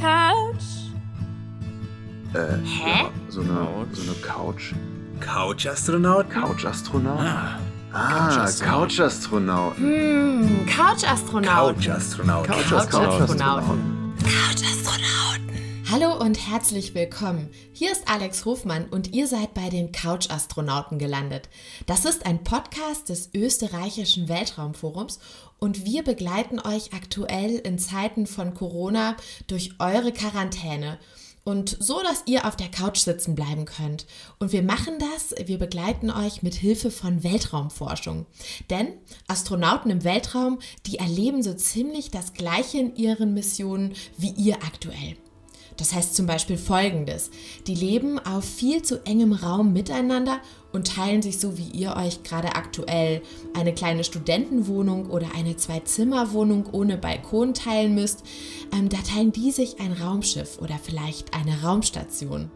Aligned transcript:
Couch? 0.00 0.92
Äh, 2.34 2.56
Hä? 2.64 3.02
Ja, 3.04 3.10
so 3.28 3.40
eine, 3.40 3.86
so 3.92 4.02
eine 4.02 4.12
Couch. 4.20 4.74
Couch-Astronaut? 5.20 6.30
Couch-Astronaut? 6.30 7.18
Ah, 7.20 7.58
Ah, 7.90 8.28
Couch-Astronaut. 8.28 8.88
Couch-Astronaut. 8.88 9.76
Hm, 9.78 10.66
Couch-Astronaut. 10.66 11.74
Couch-Astronaut. 12.46 13.78
Hallo 15.90 16.20
und 16.20 16.50
herzlich 16.50 16.94
willkommen. 16.94 17.48
Hier 17.72 17.90
ist 17.90 18.08
Alex 18.08 18.44
Hofmann 18.44 18.90
und 18.90 19.14
ihr 19.14 19.26
seid 19.26 19.54
bei 19.54 19.70
den 19.70 19.90
Couch-Astronauten 19.90 20.98
gelandet. 20.98 21.48
Das 21.86 22.04
ist 22.04 22.26
ein 22.26 22.44
Podcast 22.44 23.08
des 23.08 23.30
österreichischen 23.34 24.28
Weltraumforums 24.28 25.18
und 25.58 25.86
wir 25.86 26.04
begleiten 26.04 26.60
euch 26.60 26.92
aktuell 26.92 27.54
in 27.54 27.78
Zeiten 27.78 28.26
von 28.26 28.52
Corona 28.52 29.16
durch 29.46 29.76
eure 29.78 30.12
Quarantäne. 30.12 30.98
Und 31.42 31.78
so, 31.80 32.02
dass 32.02 32.24
ihr 32.26 32.46
auf 32.46 32.56
der 32.56 32.70
Couch 32.70 32.98
sitzen 32.98 33.34
bleiben 33.34 33.64
könnt. 33.64 34.04
Und 34.38 34.52
wir 34.52 34.62
machen 34.62 34.98
das, 34.98 35.34
wir 35.46 35.56
begleiten 35.56 36.10
euch 36.10 36.42
mit 36.42 36.54
Hilfe 36.54 36.90
von 36.90 37.24
Weltraumforschung. 37.24 38.26
Denn 38.68 38.88
Astronauten 39.26 39.90
im 39.90 40.04
Weltraum, 40.04 40.58
die 40.84 40.98
erleben 40.98 41.42
so 41.42 41.54
ziemlich 41.54 42.10
das 42.10 42.34
Gleiche 42.34 42.76
in 42.76 42.94
ihren 42.94 43.32
Missionen 43.32 43.94
wie 44.18 44.32
ihr 44.32 44.56
aktuell. 44.56 45.16
Das 45.78 45.94
heißt 45.94 46.14
zum 46.14 46.26
Beispiel 46.26 46.58
Folgendes. 46.58 47.30
Die 47.66 47.74
leben 47.74 48.18
auf 48.18 48.44
viel 48.44 48.82
zu 48.82 49.04
engem 49.06 49.32
Raum 49.32 49.72
miteinander 49.72 50.40
und 50.72 50.88
teilen 50.88 51.22
sich 51.22 51.38
so 51.38 51.56
wie 51.56 51.68
ihr 51.68 51.96
euch 51.96 52.24
gerade 52.24 52.56
aktuell 52.56 53.22
eine 53.54 53.72
kleine 53.72 54.04
Studentenwohnung 54.04 55.06
oder 55.06 55.28
eine 55.34 55.56
Zwei-Zimmer-Wohnung 55.56 56.66
ohne 56.72 56.98
Balkon 56.98 57.54
teilen 57.54 57.94
müsst. 57.94 58.24
Ähm, 58.72 58.88
da 58.88 58.98
teilen 58.98 59.32
die 59.32 59.52
sich 59.52 59.80
ein 59.80 59.92
Raumschiff 59.92 60.58
oder 60.58 60.78
vielleicht 60.82 61.32
eine 61.32 61.62
Raumstation. 61.62 62.50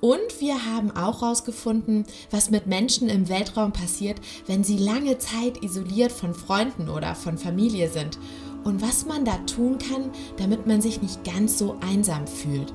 Und 0.00 0.40
wir 0.40 0.66
haben 0.66 0.90
auch 0.90 1.22
herausgefunden, 1.22 2.04
was 2.30 2.50
mit 2.50 2.66
Menschen 2.66 3.08
im 3.08 3.28
Weltraum 3.28 3.72
passiert, 3.72 4.20
wenn 4.46 4.62
sie 4.62 4.76
lange 4.76 5.18
Zeit 5.18 5.64
isoliert 5.64 6.12
von 6.12 6.34
Freunden 6.34 6.88
oder 6.88 7.14
von 7.14 7.38
Familie 7.38 7.88
sind 7.88 8.18
und 8.66 8.82
was 8.82 9.06
man 9.06 9.24
da 9.24 9.36
tun 9.46 9.78
kann, 9.78 10.10
damit 10.38 10.66
man 10.66 10.80
sich 10.80 11.00
nicht 11.00 11.22
ganz 11.24 11.56
so 11.56 11.76
einsam 11.80 12.26
fühlt. 12.26 12.74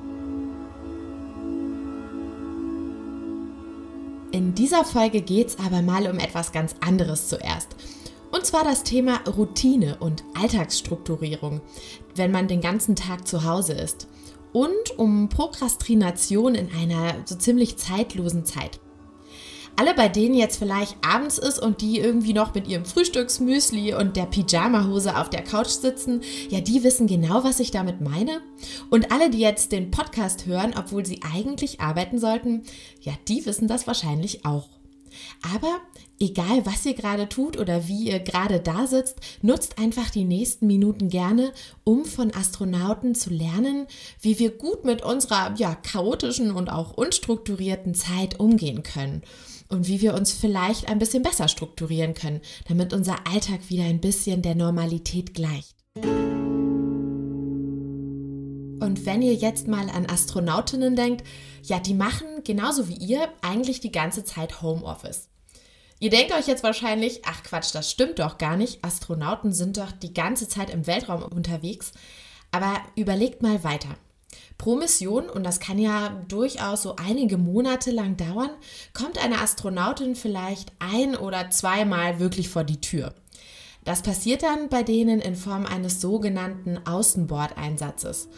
In 4.30 4.54
dieser 4.54 4.86
Folge 4.86 5.20
geht 5.20 5.48
es 5.48 5.58
aber 5.58 5.82
mal 5.82 6.10
um 6.10 6.18
etwas 6.18 6.52
ganz 6.52 6.74
anderes 6.80 7.28
zuerst. 7.28 7.76
Und 8.30 8.46
zwar 8.46 8.64
das 8.64 8.82
Thema 8.82 9.20
Routine 9.36 9.98
und 10.00 10.24
Alltagsstrukturierung, 10.32 11.60
wenn 12.16 12.30
man 12.30 12.48
den 12.48 12.62
ganzen 12.62 12.96
Tag 12.96 13.28
zu 13.28 13.44
Hause 13.44 13.74
ist. 13.74 14.08
Und 14.54 14.96
um 14.96 15.28
Prokrastination 15.28 16.54
in 16.54 16.70
einer 16.74 17.16
so 17.26 17.34
ziemlich 17.36 17.76
zeitlosen 17.76 18.46
Zeit. 18.46 18.80
Alle, 19.76 19.94
bei 19.94 20.08
denen 20.08 20.34
jetzt 20.34 20.58
vielleicht 20.58 20.96
abends 21.04 21.38
ist 21.38 21.58
und 21.58 21.80
die 21.80 21.98
irgendwie 21.98 22.34
noch 22.34 22.54
mit 22.54 22.68
ihrem 22.68 22.84
Frühstücksmüsli 22.84 23.94
und 23.94 24.16
der 24.16 24.26
Pyjamahose 24.26 25.16
auf 25.16 25.30
der 25.30 25.42
Couch 25.42 25.68
sitzen, 25.68 26.20
ja, 26.50 26.60
die 26.60 26.84
wissen 26.84 27.06
genau, 27.06 27.42
was 27.42 27.58
ich 27.58 27.70
damit 27.70 28.00
meine. 28.00 28.42
Und 28.90 29.10
alle, 29.10 29.30
die 29.30 29.40
jetzt 29.40 29.72
den 29.72 29.90
Podcast 29.90 30.46
hören, 30.46 30.74
obwohl 30.78 31.06
sie 31.06 31.20
eigentlich 31.34 31.80
arbeiten 31.80 32.18
sollten, 32.18 32.62
ja, 33.00 33.14
die 33.28 33.46
wissen 33.46 33.66
das 33.66 33.86
wahrscheinlich 33.86 34.44
auch. 34.44 34.68
Aber 35.54 35.80
egal, 36.20 36.64
was 36.64 36.84
ihr 36.86 36.94
gerade 36.94 37.28
tut 37.28 37.58
oder 37.58 37.88
wie 37.88 38.10
ihr 38.10 38.20
gerade 38.20 38.60
da 38.60 38.86
sitzt, 38.86 39.16
nutzt 39.40 39.78
einfach 39.78 40.10
die 40.10 40.24
nächsten 40.24 40.66
Minuten 40.66 41.08
gerne, 41.08 41.52
um 41.84 42.04
von 42.04 42.32
Astronauten 42.34 43.14
zu 43.14 43.30
lernen, 43.30 43.86
wie 44.20 44.38
wir 44.38 44.50
gut 44.50 44.84
mit 44.84 45.02
unserer 45.02 45.54
ja, 45.56 45.74
chaotischen 45.74 46.52
und 46.52 46.70
auch 46.70 46.92
unstrukturierten 46.92 47.94
Zeit 47.94 48.38
umgehen 48.38 48.82
können 48.82 49.22
und 49.72 49.88
wie 49.88 50.00
wir 50.02 50.14
uns 50.14 50.32
vielleicht 50.32 50.88
ein 50.88 50.98
bisschen 50.98 51.22
besser 51.22 51.48
strukturieren 51.48 52.14
können, 52.14 52.40
damit 52.68 52.92
unser 52.92 53.16
Alltag 53.26 53.70
wieder 53.70 53.84
ein 53.84 54.00
bisschen 54.00 54.42
der 54.42 54.54
Normalität 54.54 55.34
gleicht. 55.34 55.76
Und 58.80 59.06
wenn 59.06 59.22
ihr 59.22 59.34
jetzt 59.34 59.68
mal 59.68 59.88
an 59.88 60.06
Astronautinnen 60.06 60.94
denkt, 60.94 61.24
ja, 61.62 61.78
die 61.78 61.94
machen 61.94 62.26
genauso 62.44 62.88
wie 62.88 62.96
ihr 62.96 63.28
eigentlich 63.40 63.80
die 63.80 63.92
ganze 63.92 64.24
Zeit 64.24 64.60
Homeoffice. 64.60 65.28
Ihr 66.00 66.10
denkt 66.10 66.32
euch 66.32 66.48
jetzt 66.48 66.64
wahrscheinlich, 66.64 67.22
ach 67.24 67.42
Quatsch, 67.44 67.74
das 67.74 67.90
stimmt 67.90 68.18
doch 68.18 68.36
gar 68.36 68.56
nicht. 68.56 68.84
Astronauten 68.84 69.52
sind 69.52 69.76
doch 69.78 69.92
die 69.92 70.12
ganze 70.12 70.48
Zeit 70.48 70.68
im 70.68 70.86
Weltraum 70.86 71.22
unterwegs. 71.22 71.92
Aber 72.50 72.82
überlegt 72.96 73.40
mal 73.40 73.64
weiter. 73.64 73.96
Pro 74.58 74.76
Mission, 74.76 75.28
und 75.28 75.44
das 75.44 75.60
kann 75.60 75.78
ja 75.78 76.22
durchaus 76.28 76.82
so 76.82 76.96
einige 76.96 77.38
Monate 77.38 77.90
lang 77.90 78.16
dauern, 78.16 78.50
kommt 78.94 79.22
eine 79.22 79.40
Astronautin 79.40 80.14
vielleicht 80.14 80.72
ein 80.78 81.16
oder 81.16 81.50
zweimal 81.50 82.20
wirklich 82.20 82.48
vor 82.48 82.64
die 82.64 82.80
Tür. 82.80 83.14
Das 83.84 84.02
passiert 84.02 84.42
dann 84.42 84.68
bei 84.68 84.82
denen 84.82 85.20
in 85.20 85.34
Form 85.34 85.66
eines 85.66 86.00
sogenannten 86.00 86.78
Außenbordeinsatzes. 86.86 88.28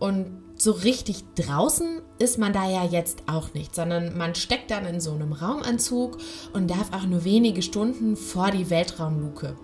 Und 0.00 0.42
so 0.56 0.72
richtig 0.72 1.22
draußen 1.36 2.00
ist 2.18 2.38
man 2.38 2.52
da 2.52 2.68
ja 2.68 2.84
jetzt 2.84 3.22
auch 3.28 3.54
nicht, 3.54 3.74
sondern 3.74 4.18
man 4.18 4.34
steckt 4.34 4.72
dann 4.72 4.84
in 4.84 5.00
so 5.00 5.12
einem 5.12 5.32
Raumanzug 5.32 6.18
und 6.52 6.68
darf 6.68 6.92
auch 6.92 7.04
nur 7.04 7.22
wenige 7.22 7.62
Stunden 7.62 8.16
vor 8.16 8.50
die 8.50 8.68
Weltraumluke. 8.68 9.56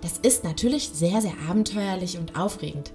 Das 0.00 0.18
ist 0.18 0.44
natürlich 0.44 0.90
sehr, 0.90 1.20
sehr 1.20 1.34
abenteuerlich 1.48 2.18
und 2.18 2.36
aufregend. 2.38 2.92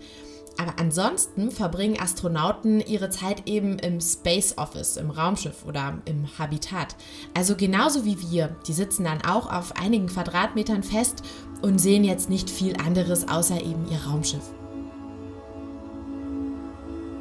Aber 0.59 0.73
ansonsten 0.79 1.51
verbringen 1.51 1.99
Astronauten 1.99 2.81
ihre 2.81 3.09
Zeit 3.09 3.47
eben 3.47 3.77
im 3.79 4.01
Space 4.01 4.57
Office, 4.57 4.97
im 4.97 5.11
Raumschiff 5.11 5.65
oder 5.65 5.99
im 6.05 6.27
Habitat. 6.39 6.95
Also 7.35 7.55
genauso 7.55 8.05
wie 8.05 8.19
wir. 8.31 8.55
Die 8.67 8.73
sitzen 8.73 9.03
dann 9.03 9.21
auch 9.21 9.51
auf 9.51 9.75
einigen 9.75 10.07
Quadratmetern 10.07 10.81
fest 10.81 11.21
und 11.61 11.79
sehen 11.79 12.03
jetzt 12.03 12.29
nicht 12.29 12.49
viel 12.49 12.75
anderes 12.77 13.27
außer 13.27 13.61
eben 13.61 13.85
ihr 13.91 13.99
Raumschiff. 14.07 14.51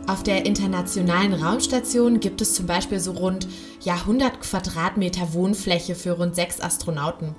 Auf 0.06 0.22
der 0.22 0.46
internationalen 0.46 1.34
Raumstation 1.34 2.20
gibt 2.20 2.40
es 2.40 2.54
zum 2.54 2.66
Beispiel 2.66 3.00
so 3.00 3.10
rund 3.10 3.48
ja, 3.82 3.94
100 3.94 4.40
Quadratmeter 4.40 5.34
Wohnfläche 5.34 5.96
für 5.96 6.12
rund 6.12 6.36
sechs 6.36 6.60
Astronauten. 6.60 7.34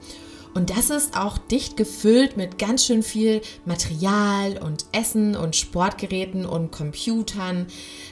Und 0.57 0.71
das 0.71 0.89
ist 0.89 1.15
auch 1.15 1.37
dicht 1.37 1.77
gefüllt 1.77 2.35
mit 2.35 2.57
ganz 2.57 2.83
schön 2.83 3.03
viel 3.03 3.43
Material 3.65 4.57
und 4.57 4.85
Essen 4.91 5.35
und 5.35 5.55
Sportgeräten 5.55 6.47
und 6.47 6.71
Computern. 6.71 7.67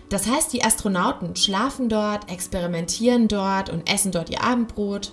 Das 0.09 0.27
heißt, 0.27 0.53
die 0.53 0.63
Astronauten 0.63 1.35
schlafen 1.35 1.89
dort, 1.89 2.31
experimentieren 2.31 3.27
dort 3.27 3.71
und 3.71 3.91
essen 3.91 4.11
dort 4.11 4.29
ihr 4.29 4.43
Abendbrot. 4.43 5.11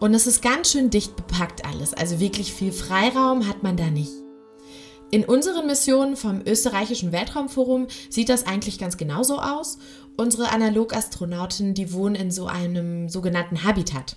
Und 0.00 0.14
es 0.14 0.26
ist 0.26 0.42
ganz 0.42 0.72
schön 0.72 0.90
dicht 0.90 1.14
bepackt 1.14 1.64
alles. 1.64 1.94
Also 1.94 2.18
wirklich 2.18 2.52
viel 2.52 2.72
Freiraum 2.72 3.46
hat 3.46 3.62
man 3.62 3.76
da 3.76 3.84
nicht. 3.84 4.23
In 5.14 5.24
unseren 5.24 5.68
Missionen 5.68 6.16
vom 6.16 6.42
österreichischen 6.44 7.12
Weltraumforum 7.12 7.86
sieht 8.10 8.28
das 8.28 8.48
eigentlich 8.48 8.80
ganz 8.80 8.96
genauso 8.96 9.38
aus. 9.38 9.78
Unsere 10.16 10.50
Analogastronauten, 10.50 11.72
die 11.72 11.92
wohnen 11.92 12.16
in 12.16 12.32
so 12.32 12.46
einem 12.46 13.08
sogenannten 13.08 13.62
Habitat. 13.62 14.16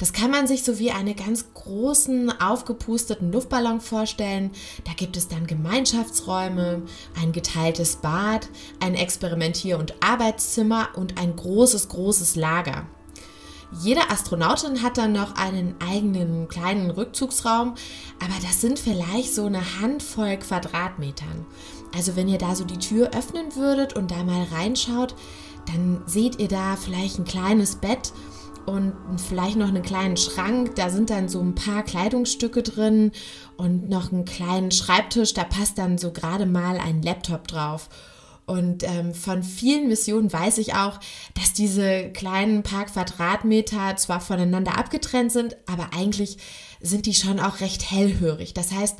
Das 0.00 0.12
kann 0.12 0.32
man 0.32 0.48
sich 0.48 0.64
so 0.64 0.80
wie 0.80 0.90
einen 0.90 1.14
ganz 1.14 1.54
großen, 1.54 2.40
aufgepusteten 2.40 3.30
Luftballon 3.30 3.80
vorstellen. 3.80 4.50
Da 4.82 4.94
gibt 4.94 5.16
es 5.16 5.28
dann 5.28 5.46
Gemeinschaftsräume, 5.46 6.82
ein 7.22 7.30
geteiltes 7.30 7.94
Bad, 7.94 8.48
ein 8.80 8.96
Experimentier- 8.96 9.78
und 9.78 9.94
Arbeitszimmer 10.02 10.88
und 10.96 11.20
ein 11.20 11.36
großes, 11.36 11.88
großes 11.88 12.34
Lager. 12.34 12.88
Jede 13.80 14.10
Astronautin 14.10 14.82
hat 14.82 14.98
dann 14.98 15.12
noch 15.12 15.34
einen 15.36 15.74
eigenen 15.80 16.46
kleinen 16.48 16.90
Rückzugsraum, 16.90 17.74
aber 18.22 18.34
das 18.42 18.60
sind 18.60 18.78
vielleicht 18.78 19.34
so 19.34 19.46
eine 19.46 19.80
Handvoll 19.80 20.36
Quadratmetern. 20.36 21.46
Also 21.94 22.16
wenn 22.16 22.28
ihr 22.28 22.38
da 22.38 22.54
so 22.54 22.64
die 22.64 22.78
Tür 22.78 23.10
öffnen 23.16 23.56
würdet 23.56 23.94
und 23.94 24.10
da 24.10 24.22
mal 24.24 24.44
reinschaut, 24.52 25.14
dann 25.66 26.02
seht 26.06 26.38
ihr 26.38 26.48
da 26.48 26.76
vielleicht 26.76 27.18
ein 27.18 27.24
kleines 27.24 27.76
Bett 27.76 28.12
und 28.66 28.94
vielleicht 29.16 29.56
noch 29.56 29.68
einen 29.68 29.82
kleinen 29.82 30.16
Schrank. 30.16 30.76
Da 30.76 30.90
sind 30.90 31.10
dann 31.10 31.28
so 31.28 31.40
ein 31.40 31.54
paar 31.54 31.82
Kleidungsstücke 31.82 32.62
drin 32.62 33.12
und 33.56 33.88
noch 33.88 34.12
einen 34.12 34.24
kleinen 34.24 34.70
Schreibtisch. 34.70 35.34
Da 35.34 35.44
passt 35.44 35.78
dann 35.78 35.98
so 35.98 36.12
gerade 36.12 36.46
mal 36.46 36.78
ein 36.78 37.02
Laptop 37.02 37.48
drauf. 37.48 37.88
Und 38.52 38.82
ähm, 38.82 39.14
von 39.14 39.42
vielen 39.42 39.88
Missionen 39.88 40.30
weiß 40.30 40.58
ich 40.58 40.74
auch, 40.74 41.00
dass 41.32 41.54
diese 41.54 42.10
kleinen 42.10 42.62
paar 42.62 42.84
Quadratmeter 42.84 43.96
zwar 43.96 44.20
voneinander 44.20 44.76
abgetrennt 44.76 45.32
sind, 45.32 45.56
aber 45.64 45.94
eigentlich 45.96 46.36
sind 46.78 47.06
die 47.06 47.14
schon 47.14 47.40
auch 47.40 47.60
recht 47.60 47.90
hellhörig. 47.90 48.52
Das 48.52 48.72
heißt, 48.72 48.98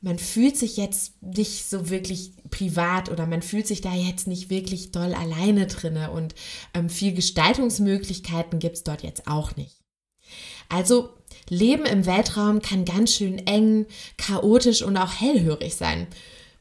man 0.00 0.18
fühlt 0.18 0.56
sich 0.56 0.78
jetzt 0.78 1.22
nicht 1.22 1.68
so 1.68 1.90
wirklich 1.90 2.32
privat 2.48 3.10
oder 3.10 3.26
man 3.26 3.42
fühlt 3.42 3.66
sich 3.66 3.82
da 3.82 3.92
jetzt 3.92 4.26
nicht 4.26 4.48
wirklich 4.48 4.90
doll 4.90 5.12
alleine 5.12 5.66
drinne 5.66 6.10
und 6.10 6.34
ähm, 6.72 6.88
viel 6.88 7.12
Gestaltungsmöglichkeiten 7.12 8.58
gibt 8.58 8.76
es 8.76 8.84
dort 8.84 9.02
jetzt 9.02 9.26
auch 9.26 9.54
nicht. 9.56 9.82
Also 10.70 11.10
Leben 11.50 11.84
im 11.84 12.06
Weltraum 12.06 12.62
kann 12.62 12.86
ganz 12.86 13.12
schön 13.12 13.36
eng, 13.46 13.84
chaotisch 14.16 14.80
und 14.80 14.96
auch 14.96 15.20
hellhörig 15.20 15.74
sein. 15.74 16.06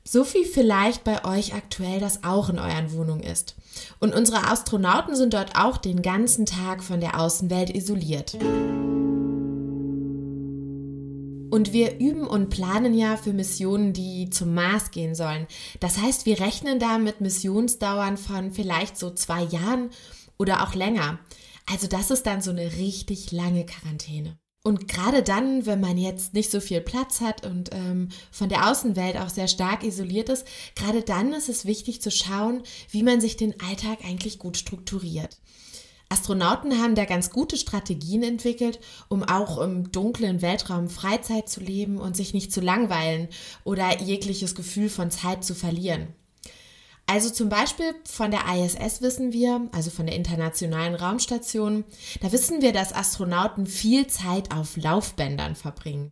So 0.06 0.26
wie 0.34 0.44
vielleicht 0.44 1.06
bei 1.06 1.24
euch 1.24 1.54
aktuell 1.54 2.00
das 2.00 2.26
auch 2.26 2.50
in 2.50 2.60
euren 2.60 2.92
Wohnungen 2.92 3.24
ist. 3.24 3.56
Und 4.00 4.14
unsere 4.14 4.48
Astronauten 4.50 5.16
sind 5.16 5.34
dort 5.34 5.56
auch 5.56 5.78
den 5.78 6.02
ganzen 6.02 6.46
Tag 6.46 6.84
von 6.84 7.00
der 7.00 7.20
Außenwelt 7.20 7.74
isoliert. 7.74 8.34
Und 11.54 11.72
wir 11.72 12.00
üben 12.00 12.28
und 12.28 12.50
planen 12.50 12.94
ja 12.94 13.16
für 13.16 13.32
Missionen, 13.32 13.94
die 13.94 14.30
zum 14.30 14.54
Mars 14.54 14.92
gehen 14.92 15.16
sollen. 15.16 15.48
Das 15.80 16.00
heißt, 16.00 16.26
wir 16.26 16.40
rechnen 16.40 16.80
da 16.80 16.98
mit 16.98 17.22
Missionsdauern 17.22 18.18
von 18.18 18.52
vielleicht 18.52 18.98
so 18.98 19.12
zwei 19.12 19.44
Jahren 19.44 19.90
oder 20.38 20.64
auch 20.64 20.74
länger. 20.74 21.20
Also 21.72 21.88
das 21.88 22.12
ist 22.12 22.26
dann 22.26 22.42
so 22.42 22.52
eine 22.52 22.74
richtig 22.74 23.32
lange 23.32 23.66
Quarantäne. 23.66 24.38
Und 24.66 24.88
gerade 24.88 25.24
dann, 25.24 25.66
wenn 25.66 25.82
man 25.82 25.98
jetzt 25.98 26.34
nicht 26.34 26.50
so 26.50 26.62
viel 26.62 26.80
Platz 26.80 27.20
hat 27.20 27.46
und 27.46 27.72
ähm, 27.74 28.08
von 28.32 28.48
der 28.48 28.72
Außenwelt 28.72 29.18
auch 29.18 29.28
sehr 29.28 29.50
stark 29.50 29.84
isoliert 29.84 30.30
ist, 30.30 30.48
gerade 30.76 31.02
dann 31.02 31.34
ist 31.34 31.50
es 31.50 31.66
wichtig 31.66 32.02
zu 32.02 32.10
schauen, 32.10 32.64
wie 32.90 33.04
man 33.04 33.20
sich 33.20 33.36
den 33.36 33.60
Alltag 33.60 34.00
eigentlich 34.06 34.40
gut 34.40 34.56
strukturiert. 34.56 35.38
Astronauten 36.08 36.82
haben 36.82 36.96
da 36.96 37.04
ganz 37.04 37.30
gute 37.30 37.58
Strategien 37.58 38.24
entwickelt, 38.24 38.80
um 39.10 39.24
auch 39.24 39.58
im 39.58 39.92
dunklen 39.92 40.42
Weltraum 40.42 40.88
Freizeit 40.88 41.50
zu 41.50 41.60
leben 41.60 41.98
und 41.98 42.16
sich 42.16 42.34
nicht 42.34 42.54
zu 42.54 42.62
langweilen 42.62 43.28
oder 43.66 44.02
jegliches 44.02 44.56
Gefühl 44.56 44.90
von 44.90 45.12
Zeit 45.12 45.44
zu 45.44 45.56
verlieren. 45.56 46.08
Also 47.06 47.30
zum 47.30 47.50
Beispiel 47.50 47.94
von 48.06 48.32
der 48.32 48.42
ISS 48.56 49.02
wissen 49.02 49.34
wir, 49.34 49.68
also 49.74 49.92
von 49.92 50.06
der 50.06 50.16
Internationalen 50.16 50.96
Raumstation, 50.96 51.84
da 52.22 52.32
wissen 52.32 52.62
wir, 52.62 52.72
dass 52.72 52.94
Astronauten 52.94 53.68
viel 53.68 54.08
Zeit 54.08 54.54
auf 54.54 54.78
Laufbändern 54.78 55.56
verbringen. 55.56 56.12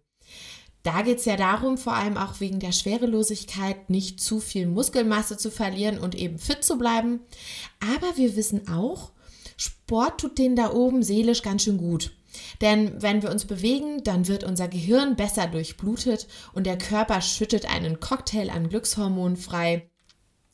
Da 0.83 1.03
geht 1.03 1.19
es 1.19 1.25
ja 1.25 1.37
darum, 1.37 1.77
vor 1.77 1.93
allem 1.93 2.17
auch 2.17 2.39
wegen 2.39 2.59
der 2.59 2.71
Schwerelosigkeit, 2.71 3.89
nicht 3.89 4.19
zu 4.19 4.39
viel 4.39 4.65
Muskelmasse 4.65 5.37
zu 5.37 5.51
verlieren 5.51 5.99
und 5.99 6.15
eben 6.15 6.39
fit 6.39 6.63
zu 6.63 6.77
bleiben. 6.77 7.19
Aber 7.79 8.17
wir 8.17 8.35
wissen 8.35 8.67
auch, 8.67 9.11
Sport 9.57 10.19
tut 10.21 10.39
denen 10.39 10.55
da 10.55 10.73
oben 10.73 11.03
seelisch 11.03 11.43
ganz 11.43 11.63
schön 11.63 11.77
gut. 11.77 12.11
Denn 12.61 12.99
wenn 13.01 13.21
wir 13.21 13.29
uns 13.29 13.45
bewegen, 13.45 14.03
dann 14.03 14.27
wird 14.27 14.43
unser 14.43 14.67
Gehirn 14.67 15.15
besser 15.15 15.47
durchblutet 15.47 16.27
und 16.53 16.65
der 16.65 16.77
Körper 16.77 17.21
schüttet 17.21 17.71
einen 17.71 17.99
Cocktail 17.99 18.49
an 18.49 18.69
Glückshormonen 18.69 19.37
frei. 19.37 19.90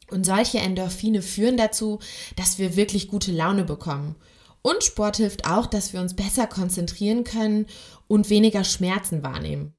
Und 0.09 0.25
solche 0.25 0.59
Endorphine 0.59 1.21
führen 1.21 1.57
dazu, 1.57 1.99
dass 2.35 2.57
wir 2.59 2.75
wirklich 2.75 3.07
gute 3.07 3.31
Laune 3.31 3.63
bekommen. 3.63 4.15
Und 4.61 4.83
Sport 4.83 5.17
hilft 5.17 5.47
auch, 5.47 5.65
dass 5.65 5.93
wir 5.93 6.01
uns 6.01 6.15
besser 6.15 6.47
konzentrieren 6.47 7.23
können 7.23 7.67
und 8.07 8.29
weniger 8.29 8.63
Schmerzen 8.63 9.23
wahrnehmen. 9.23 9.73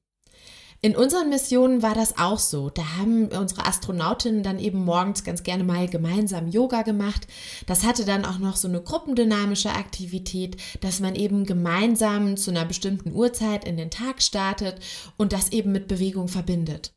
In 0.81 0.95
unseren 0.95 1.27
Missionen 1.27 1.81
war 1.81 1.93
das 1.93 2.17
auch 2.17 2.39
so. 2.39 2.69
Da 2.69 2.97
haben 2.97 3.27
unsere 3.27 3.65
Astronautinnen 3.65 4.43
dann 4.43 4.59
eben 4.59 4.85
morgens 4.85 5.25
ganz 5.25 5.43
gerne 5.43 5.65
mal 5.65 5.89
gemeinsam 5.89 6.47
Yoga 6.47 6.83
gemacht. 6.83 7.27
Das 7.65 7.83
hatte 7.83 8.05
dann 8.05 8.23
auch 8.23 8.39
noch 8.39 8.55
so 8.55 8.69
eine 8.69 8.81
gruppendynamische 8.81 9.71
Aktivität, 9.71 10.55
dass 10.79 11.01
man 11.01 11.15
eben 11.15 11.45
gemeinsam 11.45 12.37
zu 12.37 12.51
einer 12.51 12.63
bestimmten 12.63 13.11
Uhrzeit 13.11 13.65
in 13.65 13.75
den 13.75 13.91
Tag 13.91 14.21
startet 14.21 14.79
und 15.17 15.33
das 15.33 15.51
eben 15.51 15.73
mit 15.73 15.89
Bewegung 15.89 16.29
verbindet. 16.29 16.93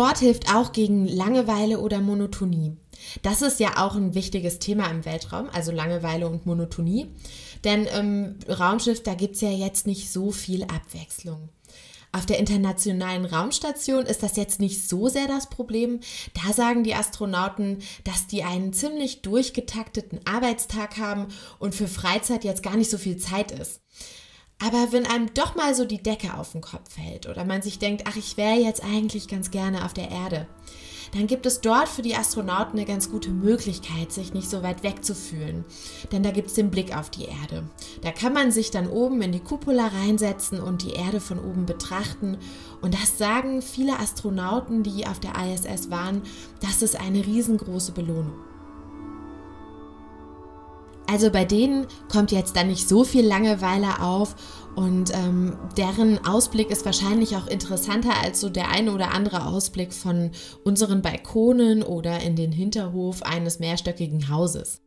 Sport 0.00 0.20
hilft 0.20 0.54
auch 0.54 0.72
gegen 0.72 1.06
Langeweile 1.06 1.78
oder 1.78 2.00
Monotonie. 2.00 2.74
Das 3.20 3.42
ist 3.42 3.60
ja 3.60 3.84
auch 3.84 3.96
ein 3.96 4.14
wichtiges 4.14 4.58
Thema 4.58 4.90
im 4.90 5.04
Weltraum, 5.04 5.50
also 5.52 5.72
Langeweile 5.72 6.26
und 6.26 6.46
Monotonie. 6.46 7.08
Denn 7.64 7.84
im 7.84 8.38
Raumschiff, 8.48 9.02
da 9.02 9.12
gibt 9.12 9.34
es 9.34 9.42
ja 9.42 9.50
jetzt 9.50 9.86
nicht 9.86 10.10
so 10.10 10.30
viel 10.30 10.62
Abwechslung. 10.62 11.50
Auf 12.12 12.24
der 12.24 12.38
internationalen 12.38 13.26
Raumstation 13.26 14.06
ist 14.06 14.22
das 14.22 14.36
jetzt 14.36 14.58
nicht 14.58 14.88
so 14.88 15.08
sehr 15.08 15.28
das 15.28 15.50
Problem. 15.50 16.00
Da 16.32 16.54
sagen 16.54 16.82
die 16.82 16.94
Astronauten, 16.94 17.82
dass 18.04 18.26
die 18.26 18.42
einen 18.42 18.72
ziemlich 18.72 19.20
durchgetakteten 19.20 20.20
Arbeitstag 20.24 20.96
haben 20.96 21.28
und 21.58 21.74
für 21.74 21.88
Freizeit 21.88 22.44
jetzt 22.44 22.62
gar 22.62 22.78
nicht 22.78 22.90
so 22.90 22.96
viel 22.96 23.18
Zeit 23.18 23.52
ist. 23.52 23.82
Aber 24.62 24.92
wenn 24.92 25.06
einem 25.06 25.32
doch 25.32 25.54
mal 25.54 25.74
so 25.74 25.84
die 25.84 26.02
Decke 26.02 26.34
auf 26.34 26.52
den 26.52 26.60
Kopf 26.60 26.94
fällt 26.94 27.26
oder 27.26 27.44
man 27.44 27.62
sich 27.62 27.78
denkt, 27.78 28.04
ach, 28.06 28.16
ich 28.16 28.36
wäre 28.36 28.58
jetzt 28.58 28.84
eigentlich 28.84 29.26
ganz 29.26 29.50
gerne 29.50 29.84
auf 29.84 29.94
der 29.94 30.10
Erde, 30.10 30.46
dann 31.12 31.26
gibt 31.26 31.46
es 31.46 31.60
dort 31.60 31.88
für 31.88 32.02
die 32.02 32.14
Astronauten 32.14 32.78
eine 32.78 32.86
ganz 32.86 33.10
gute 33.10 33.30
Möglichkeit, 33.30 34.12
sich 34.12 34.32
nicht 34.32 34.48
so 34.48 34.62
weit 34.62 34.82
wegzufühlen. 34.82 35.64
Denn 36.12 36.22
da 36.22 36.30
gibt 36.30 36.48
es 36.48 36.54
den 36.54 36.70
Blick 36.70 36.96
auf 36.96 37.10
die 37.10 37.24
Erde. 37.24 37.64
Da 38.02 38.12
kann 38.12 38.32
man 38.32 38.52
sich 38.52 38.70
dann 38.70 38.88
oben 38.88 39.20
in 39.22 39.32
die 39.32 39.40
Cupola 39.40 39.88
reinsetzen 39.88 40.60
und 40.60 40.82
die 40.82 40.92
Erde 40.92 41.20
von 41.20 41.38
oben 41.38 41.66
betrachten. 41.66 42.38
Und 42.80 42.94
das 42.94 43.18
sagen 43.18 43.62
viele 43.62 43.98
Astronauten, 43.98 44.82
die 44.82 45.06
auf 45.06 45.18
der 45.18 45.32
ISS 45.34 45.90
waren, 45.90 46.22
das 46.60 46.82
ist 46.82 47.00
eine 47.00 47.26
riesengroße 47.26 47.92
Belohnung. 47.92 48.49
Also 51.10 51.32
bei 51.32 51.44
denen 51.44 51.88
kommt 52.08 52.30
jetzt 52.30 52.54
dann 52.54 52.68
nicht 52.68 52.88
so 52.88 53.02
viel 53.02 53.26
Langeweile 53.26 54.00
auf 54.00 54.36
und 54.76 55.12
ähm, 55.12 55.58
deren 55.76 56.24
Ausblick 56.24 56.70
ist 56.70 56.84
wahrscheinlich 56.84 57.34
auch 57.34 57.48
interessanter 57.48 58.12
als 58.22 58.40
so 58.40 58.48
der 58.48 58.68
eine 58.68 58.92
oder 58.92 59.12
andere 59.12 59.46
Ausblick 59.46 59.92
von 59.92 60.30
unseren 60.62 61.02
Balkonen 61.02 61.82
oder 61.82 62.20
in 62.20 62.36
den 62.36 62.52
Hinterhof 62.52 63.24
eines 63.24 63.58
mehrstöckigen 63.58 64.28
Hauses. 64.28 64.82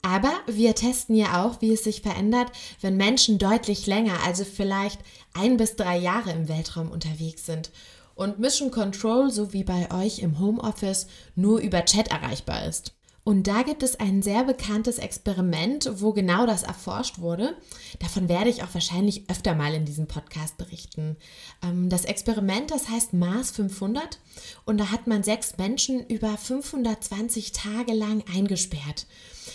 Aber 0.00 0.32
wir 0.46 0.74
testen 0.74 1.14
ja 1.14 1.44
auch, 1.44 1.60
wie 1.60 1.74
es 1.74 1.84
sich 1.84 2.00
verändert, 2.00 2.50
wenn 2.80 2.96
Menschen 2.96 3.36
deutlich 3.36 3.86
länger, 3.86 4.14
also 4.24 4.44
vielleicht 4.44 5.00
ein 5.34 5.58
bis 5.58 5.76
drei 5.76 5.98
Jahre 5.98 6.30
im 6.30 6.48
Weltraum 6.48 6.90
unterwegs 6.90 7.44
sind 7.44 7.70
und 8.14 8.38
Mission 8.38 8.70
Control, 8.70 9.30
so 9.30 9.52
wie 9.52 9.64
bei 9.64 9.90
euch 9.92 10.20
im 10.20 10.38
Homeoffice, 10.38 11.06
nur 11.34 11.60
über 11.60 11.84
Chat 11.84 12.08
erreichbar 12.08 12.64
ist. 12.64 12.94
Und 13.22 13.46
da 13.46 13.62
gibt 13.62 13.82
es 13.82 14.00
ein 14.00 14.22
sehr 14.22 14.44
bekanntes 14.44 14.98
Experiment, 14.98 15.90
wo 15.96 16.12
genau 16.12 16.46
das 16.46 16.62
erforscht 16.62 17.18
wurde. 17.18 17.54
Davon 17.98 18.28
werde 18.28 18.48
ich 18.48 18.62
auch 18.62 18.72
wahrscheinlich 18.72 19.28
öfter 19.28 19.54
mal 19.54 19.74
in 19.74 19.84
diesem 19.84 20.06
Podcast 20.06 20.56
berichten. 20.56 21.16
Ähm, 21.62 21.90
das 21.90 22.06
Experiment, 22.06 22.70
das 22.70 22.88
heißt 22.88 23.12
Mars 23.12 23.50
500 23.50 24.18
und 24.64 24.78
da 24.78 24.90
hat 24.90 25.06
man 25.06 25.22
sechs 25.22 25.58
Menschen 25.58 26.06
über 26.06 26.36
520 26.36 27.52
Tage 27.52 27.92
lang 27.92 28.24
eingesperrt. 28.34 29.06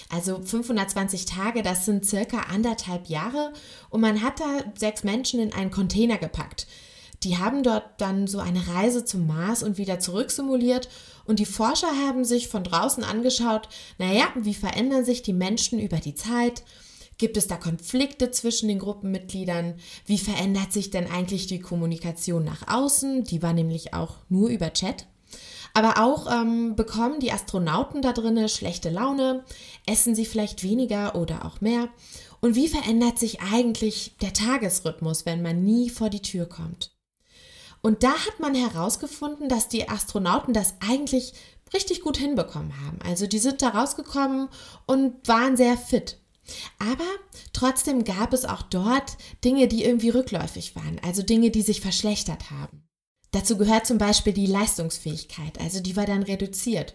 Also 0.09 0.41
520 0.41 1.25
Tage, 1.25 1.63
das 1.63 1.85
sind 1.85 2.05
circa 2.05 2.41
anderthalb 2.51 3.07
Jahre 3.07 3.51
und 3.89 4.01
man 4.01 4.21
hat 4.21 4.39
da 4.39 4.63
sechs 4.77 5.03
Menschen 5.03 5.39
in 5.39 5.53
einen 5.53 5.71
Container 5.71 6.19
gepackt. 6.19 6.67
Die 7.25 7.39
haben 7.39 7.63
dort 7.63 7.99
dann 7.99 8.27
so 8.27 8.37
eine 8.37 8.67
Reise 8.67 9.03
zum 9.03 9.25
Mars 9.25 9.63
und 9.63 9.79
wieder 9.79 9.99
zurück 9.99 10.29
simuliert 10.29 10.89
und 11.25 11.39
die 11.39 11.47
Forscher 11.47 11.89
haben 12.05 12.23
sich 12.23 12.47
von 12.47 12.63
draußen 12.63 13.03
angeschaut, 13.03 13.67
naja, 13.97 14.27
wie 14.35 14.53
verändern 14.53 15.03
sich 15.03 15.23
die 15.23 15.33
Menschen 15.33 15.79
über 15.79 15.97
die 15.97 16.13
Zeit? 16.13 16.63
Gibt 17.17 17.35
es 17.35 17.47
da 17.47 17.55
Konflikte 17.55 18.29
zwischen 18.29 18.67
den 18.67 18.77
Gruppenmitgliedern? 18.77 19.73
Wie 20.05 20.19
verändert 20.19 20.71
sich 20.71 20.91
denn 20.91 21.09
eigentlich 21.09 21.47
die 21.47 21.59
Kommunikation 21.59 22.43
nach 22.43 22.67
außen? 22.67 23.23
Die 23.23 23.41
war 23.41 23.53
nämlich 23.53 23.95
auch 23.95 24.17
nur 24.29 24.49
über 24.49 24.71
Chat. 24.71 25.07
Aber 25.73 26.01
auch 26.03 26.31
ähm, 26.31 26.75
bekommen 26.75 27.19
die 27.19 27.31
Astronauten 27.31 28.03
da 28.03 28.13
drinnen 28.13 28.49
schlechte 28.49 28.89
Laune, 28.91 29.43
essen 29.87 30.13
sie 30.13 30.25
vielleicht 30.25 30.61
weniger 30.61 31.15
oder 31.15 31.43
auch 31.43 31.59
mehr. 31.59 31.89
Und 32.39 32.55
wie 32.55 32.67
verändert 32.67 33.17
sich 33.17 33.41
eigentlich 33.41 34.15
der 34.21 34.31
Tagesrhythmus, 34.31 35.25
wenn 35.25 35.41
man 35.41 35.63
nie 35.63 35.89
vor 35.89 36.09
die 36.09 36.21
Tür 36.21 36.45
kommt? 36.45 36.94
Und 37.81 38.03
da 38.03 38.11
hat 38.13 38.39
man 38.39 38.55
herausgefunden, 38.55 39.49
dass 39.49 39.67
die 39.67 39.87
Astronauten 39.89 40.53
das 40.53 40.75
eigentlich 40.79 41.33
richtig 41.73 42.01
gut 42.01 42.17
hinbekommen 42.17 42.73
haben. 42.85 42.99
Also 43.03 43.27
die 43.27 43.39
sind 43.39 43.61
da 43.61 43.69
rausgekommen 43.69 44.49
und 44.85 45.27
waren 45.27 45.57
sehr 45.57 45.77
fit. 45.77 46.17
Aber 46.79 47.05
trotzdem 47.53 48.03
gab 48.03 48.33
es 48.33 48.45
auch 48.45 48.61
dort 48.61 49.17
Dinge, 49.43 49.67
die 49.67 49.83
irgendwie 49.83 50.09
rückläufig 50.09 50.75
waren, 50.75 50.99
also 51.03 51.23
Dinge, 51.23 51.49
die 51.49 51.63
sich 51.63 51.81
verschlechtert 51.81 52.51
haben. 52.51 52.83
Dazu 53.31 53.57
gehört 53.57 53.85
zum 53.85 53.97
Beispiel 53.97 54.31
die 54.31 54.45
Leistungsfähigkeit, 54.45 55.59
also 55.59 55.81
die 55.81 55.95
war 55.95 56.05
dann 56.05 56.23
reduziert. 56.23 56.93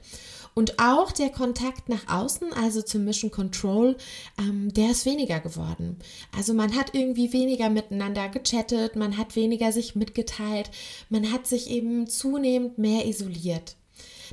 Und 0.54 0.78
auch 0.78 1.12
der 1.12 1.30
Kontakt 1.30 1.88
nach 1.88 2.08
außen, 2.08 2.52
also 2.52 2.82
zum 2.82 3.04
Mission 3.04 3.30
Control, 3.30 3.96
ähm, 4.38 4.72
der 4.74 4.90
ist 4.90 5.06
weniger 5.06 5.40
geworden. 5.40 5.96
Also 6.36 6.54
man 6.54 6.76
hat 6.76 6.94
irgendwie 6.94 7.32
weniger 7.32 7.70
miteinander 7.70 8.28
gechattet, 8.28 8.96
man 8.96 9.16
hat 9.16 9.36
weniger 9.36 9.72
sich 9.72 9.94
mitgeteilt, 9.94 10.70
man 11.08 11.32
hat 11.32 11.46
sich 11.46 11.70
eben 11.70 12.08
zunehmend 12.08 12.78
mehr 12.78 13.06
isoliert. 13.06 13.76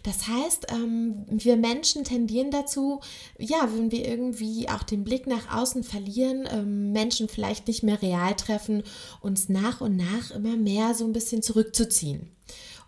Das 0.04 0.28
heißt, 0.28 0.68
ähm, 0.72 1.26
wir 1.30 1.58
Menschen 1.58 2.04
tendieren 2.04 2.52
dazu, 2.52 3.02
ja, 3.40 3.68
wenn 3.76 3.92
wir 3.92 4.08
irgendwie 4.08 4.70
auch 4.70 4.84
den 4.84 5.04
Blick 5.04 5.28
nach 5.28 5.56
außen 5.56 5.84
verlieren, 5.84 6.48
ähm, 6.52 6.92
Menschen 6.92 7.28
vielleicht 7.30 7.68
nicht 7.68 7.84
mehr 7.84 8.02
real 8.02 8.36
treffen, 8.36 8.84
uns 9.22 9.50
nach 9.50 9.82
und 9.82 9.96
nach 9.98 10.32
immer 10.32 10.56
mehr 10.56 10.94
so 10.94 11.06
ein 11.06 11.14
bisschen 11.14 11.42
zurückzuziehen 11.42 12.30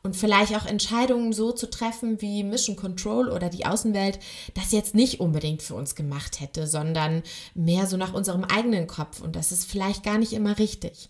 und 0.03 0.15
vielleicht 0.15 0.55
auch 0.55 0.65
Entscheidungen 0.65 1.33
so 1.33 1.51
zu 1.51 1.69
treffen, 1.69 2.21
wie 2.21 2.43
Mission 2.43 2.75
Control 2.75 3.29
oder 3.29 3.49
die 3.49 3.65
Außenwelt 3.65 4.19
das 4.53 4.71
jetzt 4.71 4.95
nicht 4.95 5.19
unbedingt 5.19 5.61
für 5.61 5.75
uns 5.75 5.95
gemacht 5.95 6.39
hätte, 6.39 6.67
sondern 6.67 7.23
mehr 7.53 7.87
so 7.87 7.97
nach 7.97 8.13
unserem 8.13 8.43
eigenen 8.43 8.87
Kopf 8.87 9.21
und 9.21 9.35
das 9.35 9.51
ist 9.51 9.65
vielleicht 9.65 10.03
gar 10.03 10.17
nicht 10.17 10.33
immer 10.33 10.57
richtig. 10.59 11.09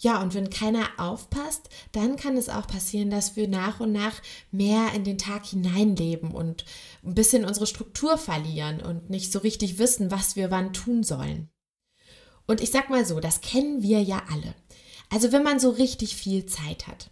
Ja, 0.00 0.20
und 0.20 0.34
wenn 0.34 0.50
keiner 0.50 0.86
aufpasst, 0.98 1.68
dann 1.92 2.16
kann 2.16 2.36
es 2.36 2.48
auch 2.48 2.66
passieren, 2.66 3.10
dass 3.10 3.36
wir 3.36 3.48
nach 3.48 3.80
und 3.80 3.92
nach 3.92 4.20
mehr 4.50 4.92
in 4.94 5.04
den 5.04 5.18
Tag 5.18 5.46
hineinleben 5.46 6.32
und 6.32 6.64
ein 7.04 7.14
bisschen 7.14 7.44
unsere 7.44 7.66
Struktur 7.66 8.18
verlieren 8.18 8.82
und 8.82 9.08
nicht 9.08 9.32
so 9.32 9.38
richtig 9.38 9.78
wissen, 9.78 10.10
was 10.10 10.36
wir 10.36 10.50
wann 10.50 10.72
tun 10.72 11.04
sollen. 11.04 11.48
Und 12.46 12.60
ich 12.60 12.70
sag 12.70 12.90
mal 12.90 13.06
so, 13.06 13.20
das 13.20 13.40
kennen 13.40 13.82
wir 13.82 14.02
ja 14.02 14.22
alle. 14.30 14.54
Also 15.10 15.32
wenn 15.32 15.42
man 15.42 15.60
so 15.60 15.70
richtig 15.70 16.16
viel 16.16 16.44
Zeit 16.44 16.86
hat, 16.86 17.10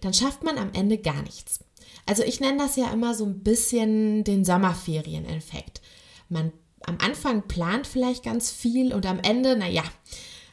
dann 0.00 0.14
schafft 0.14 0.42
man 0.42 0.58
am 0.58 0.72
Ende 0.72 0.98
gar 0.98 1.22
nichts. 1.22 1.60
Also 2.06 2.22
ich 2.22 2.40
nenne 2.40 2.58
das 2.58 2.76
ja 2.76 2.90
immer 2.92 3.14
so 3.14 3.24
ein 3.24 3.42
bisschen 3.42 4.24
den 4.24 4.44
Sommerferieneffekt. 4.44 5.82
Man 6.28 6.52
am 6.86 6.98
Anfang 6.98 7.46
plant 7.46 7.86
vielleicht 7.86 8.24
ganz 8.24 8.50
viel 8.50 8.92
und 8.92 9.06
am 9.06 9.20
Ende, 9.20 9.56
naja, 9.56 9.84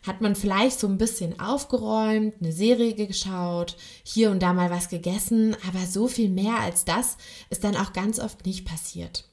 hat 0.04 0.22
man 0.22 0.36
vielleicht 0.36 0.80
so 0.80 0.88
ein 0.88 0.98
bisschen 0.98 1.40
aufgeräumt, 1.40 2.36
eine 2.40 2.52
Serie 2.52 2.94
geschaut, 2.94 3.76
hier 4.04 4.32
und 4.32 4.42
da 4.42 4.54
mal 4.54 4.70
was 4.70 4.90
gegessen, 4.90 5.56
aber 5.68 5.86
so 5.86 6.08
viel 6.08 6.30
mehr 6.30 6.60
als 6.60 6.86
das 6.86 7.18
ist 7.50 7.64
dann 7.64 7.76
auch 7.76 7.94
ganz 7.94 8.20
oft 8.20 8.46
nicht 8.46 8.66
passiert. 8.66 9.26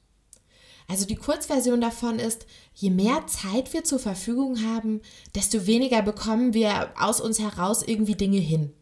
Also 0.88 1.04
die 1.04 1.16
Kurzversion 1.16 1.80
davon 1.80 2.18
ist, 2.18 2.46
je 2.74 2.90
mehr 2.90 3.26
Zeit 3.26 3.72
wir 3.72 3.84
zur 3.84 3.98
Verfügung 3.98 4.62
haben, 4.64 5.00
desto 5.34 5.66
weniger 5.66 6.02
bekommen 6.02 6.54
wir 6.54 6.92
aus 6.98 7.20
uns 7.20 7.40
heraus 7.40 7.82
irgendwie 7.82 8.14
Dinge 8.14 8.38
hin. 8.38 8.72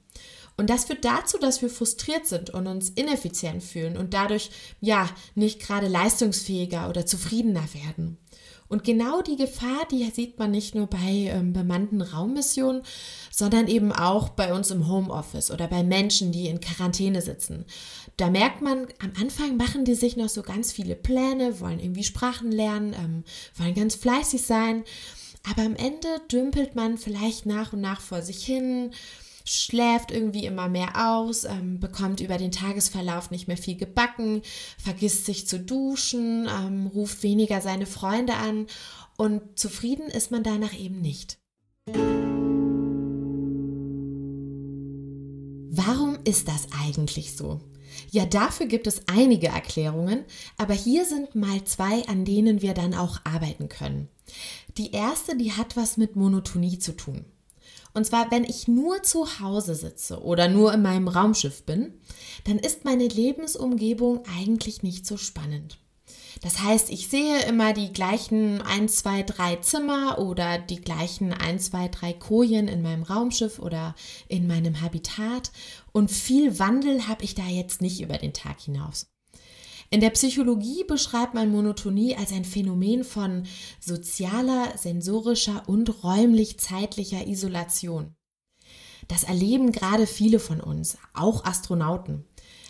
Und 0.56 0.70
das 0.70 0.84
führt 0.84 1.04
dazu, 1.04 1.38
dass 1.38 1.62
wir 1.62 1.70
frustriert 1.70 2.26
sind 2.26 2.50
und 2.50 2.66
uns 2.66 2.90
ineffizient 2.90 3.62
fühlen 3.62 3.96
und 3.96 4.14
dadurch 4.14 4.50
ja 4.80 5.08
nicht 5.34 5.60
gerade 5.60 5.88
leistungsfähiger 5.88 6.88
oder 6.88 7.06
zufriedener 7.06 7.64
werden. 7.74 8.18
Und 8.68 8.82
genau 8.82 9.20
die 9.20 9.36
Gefahr, 9.36 9.86
die 9.90 10.04
sieht 10.10 10.38
man 10.38 10.50
nicht 10.50 10.74
nur 10.74 10.86
bei 10.86 11.28
ähm, 11.28 11.52
bemannten 11.52 12.00
Raummissionen, 12.00 12.82
sondern 13.30 13.68
eben 13.68 13.92
auch 13.92 14.30
bei 14.30 14.54
uns 14.54 14.70
im 14.70 14.88
Homeoffice 14.88 15.50
oder 15.50 15.68
bei 15.68 15.82
Menschen, 15.82 16.32
die 16.32 16.48
in 16.48 16.60
Quarantäne 16.60 17.20
sitzen. 17.20 17.66
Da 18.16 18.30
merkt 18.30 18.62
man, 18.62 18.86
am 19.00 19.12
Anfang 19.20 19.56
machen 19.56 19.84
die 19.84 19.94
sich 19.94 20.16
noch 20.16 20.28
so 20.28 20.42
ganz 20.42 20.72
viele 20.72 20.96
Pläne, 20.96 21.60
wollen 21.60 21.78
irgendwie 21.78 22.04
Sprachen 22.04 22.50
lernen, 22.50 22.94
ähm, 22.94 23.24
wollen 23.56 23.74
ganz 23.74 23.96
fleißig 23.96 24.42
sein. 24.42 24.84
Aber 25.50 25.62
am 25.62 25.76
Ende 25.76 26.08
dümpelt 26.32 26.74
man 26.74 26.96
vielleicht 26.96 27.44
nach 27.44 27.74
und 27.74 27.82
nach 27.82 28.00
vor 28.00 28.22
sich 28.22 28.44
hin, 28.44 28.92
schläft 29.44 30.10
irgendwie 30.10 30.46
immer 30.46 30.68
mehr 30.68 30.92
aus, 31.10 31.44
ähm, 31.44 31.78
bekommt 31.78 32.20
über 32.20 32.38
den 32.38 32.50
Tagesverlauf 32.50 33.30
nicht 33.30 33.46
mehr 33.46 33.58
viel 33.58 33.76
gebacken, 33.76 34.42
vergisst 34.78 35.26
sich 35.26 35.46
zu 35.46 35.60
duschen, 35.60 36.48
ähm, 36.48 36.86
ruft 36.86 37.22
weniger 37.22 37.60
seine 37.60 37.86
Freunde 37.86 38.34
an 38.34 38.66
und 39.16 39.58
zufrieden 39.58 40.08
ist 40.08 40.30
man 40.30 40.42
danach 40.42 40.76
eben 40.78 41.00
nicht. 41.00 41.38
Warum 45.76 46.18
ist 46.24 46.48
das 46.48 46.68
eigentlich 46.82 47.36
so? 47.36 47.60
Ja, 48.10 48.24
dafür 48.26 48.66
gibt 48.66 48.86
es 48.86 49.02
einige 49.06 49.48
Erklärungen, 49.48 50.24
aber 50.56 50.74
hier 50.74 51.04
sind 51.04 51.34
mal 51.34 51.62
zwei, 51.64 52.06
an 52.08 52.24
denen 52.24 52.62
wir 52.62 52.74
dann 52.74 52.94
auch 52.94 53.20
arbeiten 53.24 53.68
können. 53.68 54.08
Die 54.78 54.92
erste, 54.92 55.36
die 55.36 55.52
hat 55.52 55.76
was 55.76 55.96
mit 55.96 56.16
Monotonie 56.16 56.78
zu 56.78 56.96
tun. 56.96 57.24
Und 57.94 58.04
zwar, 58.04 58.30
wenn 58.30 58.44
ich 58.44 58.66
nur 58.66 59.02
zu 59.04 59.40
Hause 59.40 59.76
sitze 59.76 60.20
oder 60.22 60.48
nur 60.48 60.74
in 60.74 60.82
meinem 60.82 61.08
Raumschiff 61.08 61.62
bin, 61.62 61.94
dann 62.44 62.58
ist 62.58 62.84
meine 62.84 63.06
Lebensumgebung 63.06 64.24
eigentlich 64.36 64.82
nicht 64.82 65.06
so 65.06 65.16
spannend. 65.16 65.78
Das 66.42 66.60
heißt, 66.60 66.90
ich 66.90 67.08
sehe 67.08 67.42
immer 67.44 67.72
die 67.72 67.92
gleichen 67.92 68.60
1, 68.60 68.96
2, 68.96 69.22
3 69.22 69.56
Zimmer 69.56 70.18
oder 70.18 70.58
die 70.58 70.80
gleichen 70.80 71.32
1, 71.32 71.66
2, 71.70 71.88
3 71.88 72.12
Kojen 72.14 72.68
in 72.68 72.82
meinem 72.82 73.04
Raumschiff 73.04 73.60
oder 73.60 73.94
in 74.28 74.46
meinem 74.46 74.80
Habitat 74.80 75.52
und 75.92 76.10
viel 76.10 76.58
Wandel 76.58 77.06
habe 77.06 77.24
ich 77.24 77.34
da 77.34 77.46
jetzt 77.46 77.80
nicht 77.80 78.00
über 78.00 78.18
den 78.18 78.32
Tag 78.32 78.60
hinaus. 78.60 79.06
In 79.90 80.00
der 80.00 80.10
Psychologie 80.10 80.84
beschreibt 80.84 81.34
man 81.34 81.50
Monotonie 81.50 82.16
als 82.16 82.32
ein 82.32 82.44
Phänomen 82.44 83.04
von 83.04 83.44
sozialer, 83.80 84.76
sensorischer 84.76 85.62
und 85.66 86.02
räumlich-zeitlicher 86.02 87.26
Isolation. 87.26 88.14
Das 89.08 89.24
erleben 89.24 89.72
gerade 89.72 90.06
viele 90.06 90.38
von 90.38 90.60
uns, 90.60 90.96
auch 91.12 91.44
Astronauten. 91.44 92.24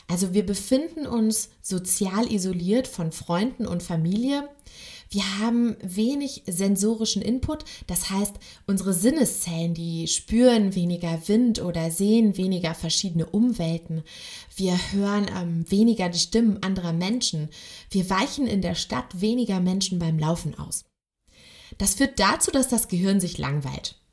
Also 0.08 0.34
wir 0.34 0.44
befinden 0.44 1.06
uns 1.06 1.50
sozial 1.62 2.30
isoliert 2.30 2.86
von 2.86 3.12
Freunden 3.12 3.66
und 3.66 3.82
Familie. 3.82 4.48
Wir 5.14 5.38
haben 5.38 5.76
wenig 5.80 6.42
sensorischen 6.48 7.22
Input, 7.22 7.64
das 7.86 8.10
heißt, 8.10 8.34
unsere 8.66 8.92
Sinneszellen, 8.92 9.72
die 9.72 10.08
spüren 10.08 10.74
weniger 10.74 11.28
Wind 11.28 11.62
oder 11.62 11.92
sehen 11.92 12.36
weniger 12.36 12.74
verschiedene 12.74 13.26
Umwelten. 13.26 14.02
Wir 14.56 14.76
hören 14.90 15.26
ähm, 15.32 15.70
weniger 15.70 16.08
die 16.08 16.18
Stimmen 16.18 16.60
anderer 16.64 16.92
Menschen. 16.92 17.48
Wir 17.90 18.10
weichen 18.10 18.48
in 18.48 18.60
der 18.60 18.74
Stadt 18.74 19.20
weniger 19.20 19.60
Menschen 19.60 20.00
beim 20.00 20.18
Laufen 20.18 20.58
aus. 20.58 20.84
Das 21.78 21.94
führt 21.94 22.18
dazu, 22.18 22.50
dass 22.50 22.66
das 22.66 22.88
Gehirn 22.88 23.20
sich 23.20 23.38
langweilt. 23.38 24.03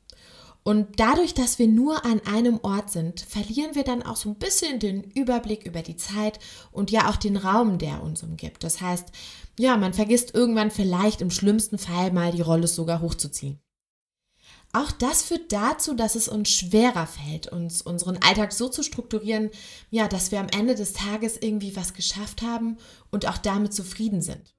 Und 0.64 1.00
dadurch, 1.00 1.34
dass 1.34 1.58
wir 1.58 1.66
nur 1.66 2.04
an 2.04 2.20
einem 2.24 2.60
Ort 2.62 2.90
sind, 2.90 3.20
verlieren 3.20 3.74
wir 3.74 3.82
dann 3.82 4.02
auch 4.02 4.16
so 4.16 4.28
ein 4.28 4.36
bisschen 4.36 4.78
den 4.78 5.02
Überblick 5.02 5.66
über 5.66 5.82
die 5.82 5.96
Zeit 5.96 6.38
und 6.70 6.90
ja 6.90 7.10
auch 7.10 7.16
den 7.16 7.36
Raum, 7.36 7.78
der 7.78 8.02
uns 8.02 8.22
umgibt. 8.22 8.62
Das 8.62 8.80
heißt, 8.80 9.08
ja, 9.58 9.76
man 9.76 9.92
vergisst 9.92 10.34
irgendwann 10.34 10.70
vielleicht 10.70 11.20
im 11.20 11.30
schlimmsten 11.30 11.78
Fall 11.78 12.12
mal 12.12 12.30
die 12.30 12.42
Rolle 12.42 12.68
sogar 12.68 13.00
hochzuziehen. 13.00 13.60
Auch 14.74 14.90
das 14.90 15.22
führt 15.22 15.52
dazu, 15.52 15.94
dass 15.94 16.14
es 16.14 16.28
uns 16.28 16.48
schwerer 16.48 17.06
fällt, 17.06 17.48
uns 17.48 17.82
unseren 17.82 18.16
Alltag 18.18 18.52
so 18.52 18.68
zu 18.68 18.82
strukturieren, 18.82 19.50
ja, 19.90 20.08
dass 20.08 20.30
wir 20.30 20.40
am 20.40 20.48
Ende 20.48 20.74
des 20.74 20.94
Tages 20.94 21.36
irgendwie 21.38 21.76
was 21.76 21.92
geschafft 21.92 22.40
haben 22.40 22.78
und 23.10 23.28
auch 23.28 23.36
damit 23.36 23.74
zufrieden 23.74 24.22
sind. 24.22 24.54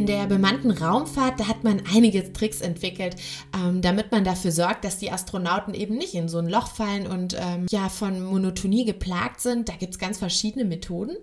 In 0.00 0.06
der 0.06 0.26
bemannten 0.26 0.70
Raumfahrt, 0.70 1.38
da 1.38 1.46
hat 1.46 1.62
man 1.62 1.82
einige 1.94 2.32
Tricks 2.32 2.62
entwickelt, 2.62 3.16
ähm, 3.54 3.82
damit 3.82 4.10
man 4.10 4.24
dafür 4.24 4.50
sorgt, 4.50 4.82
dass 4.86 4.96
die 4.96 5.12
Astronauten 5.12 5.74
eben 5.74 5.98
nicht 5.98 6.14
in 6.14 6.26
so 6.26 6.38
ein 6.38 6.48
Loch 6.48 6.68
fallen 6.68 7.06
und 7.06 7.36
ähm, 7.38 7.66
ja 7.68 7.90
von 7.90 8.24
Monotonie 8.24 8.86
geplagt 8.86 9.42
sind. 9.42 9.68
Da 9.68 9.74
gibt 9.74 9.92
es 9.92 9.98
ganz 9.98 10.16
verschiedene 10.16 10.64
Methoden. 10.64 11.18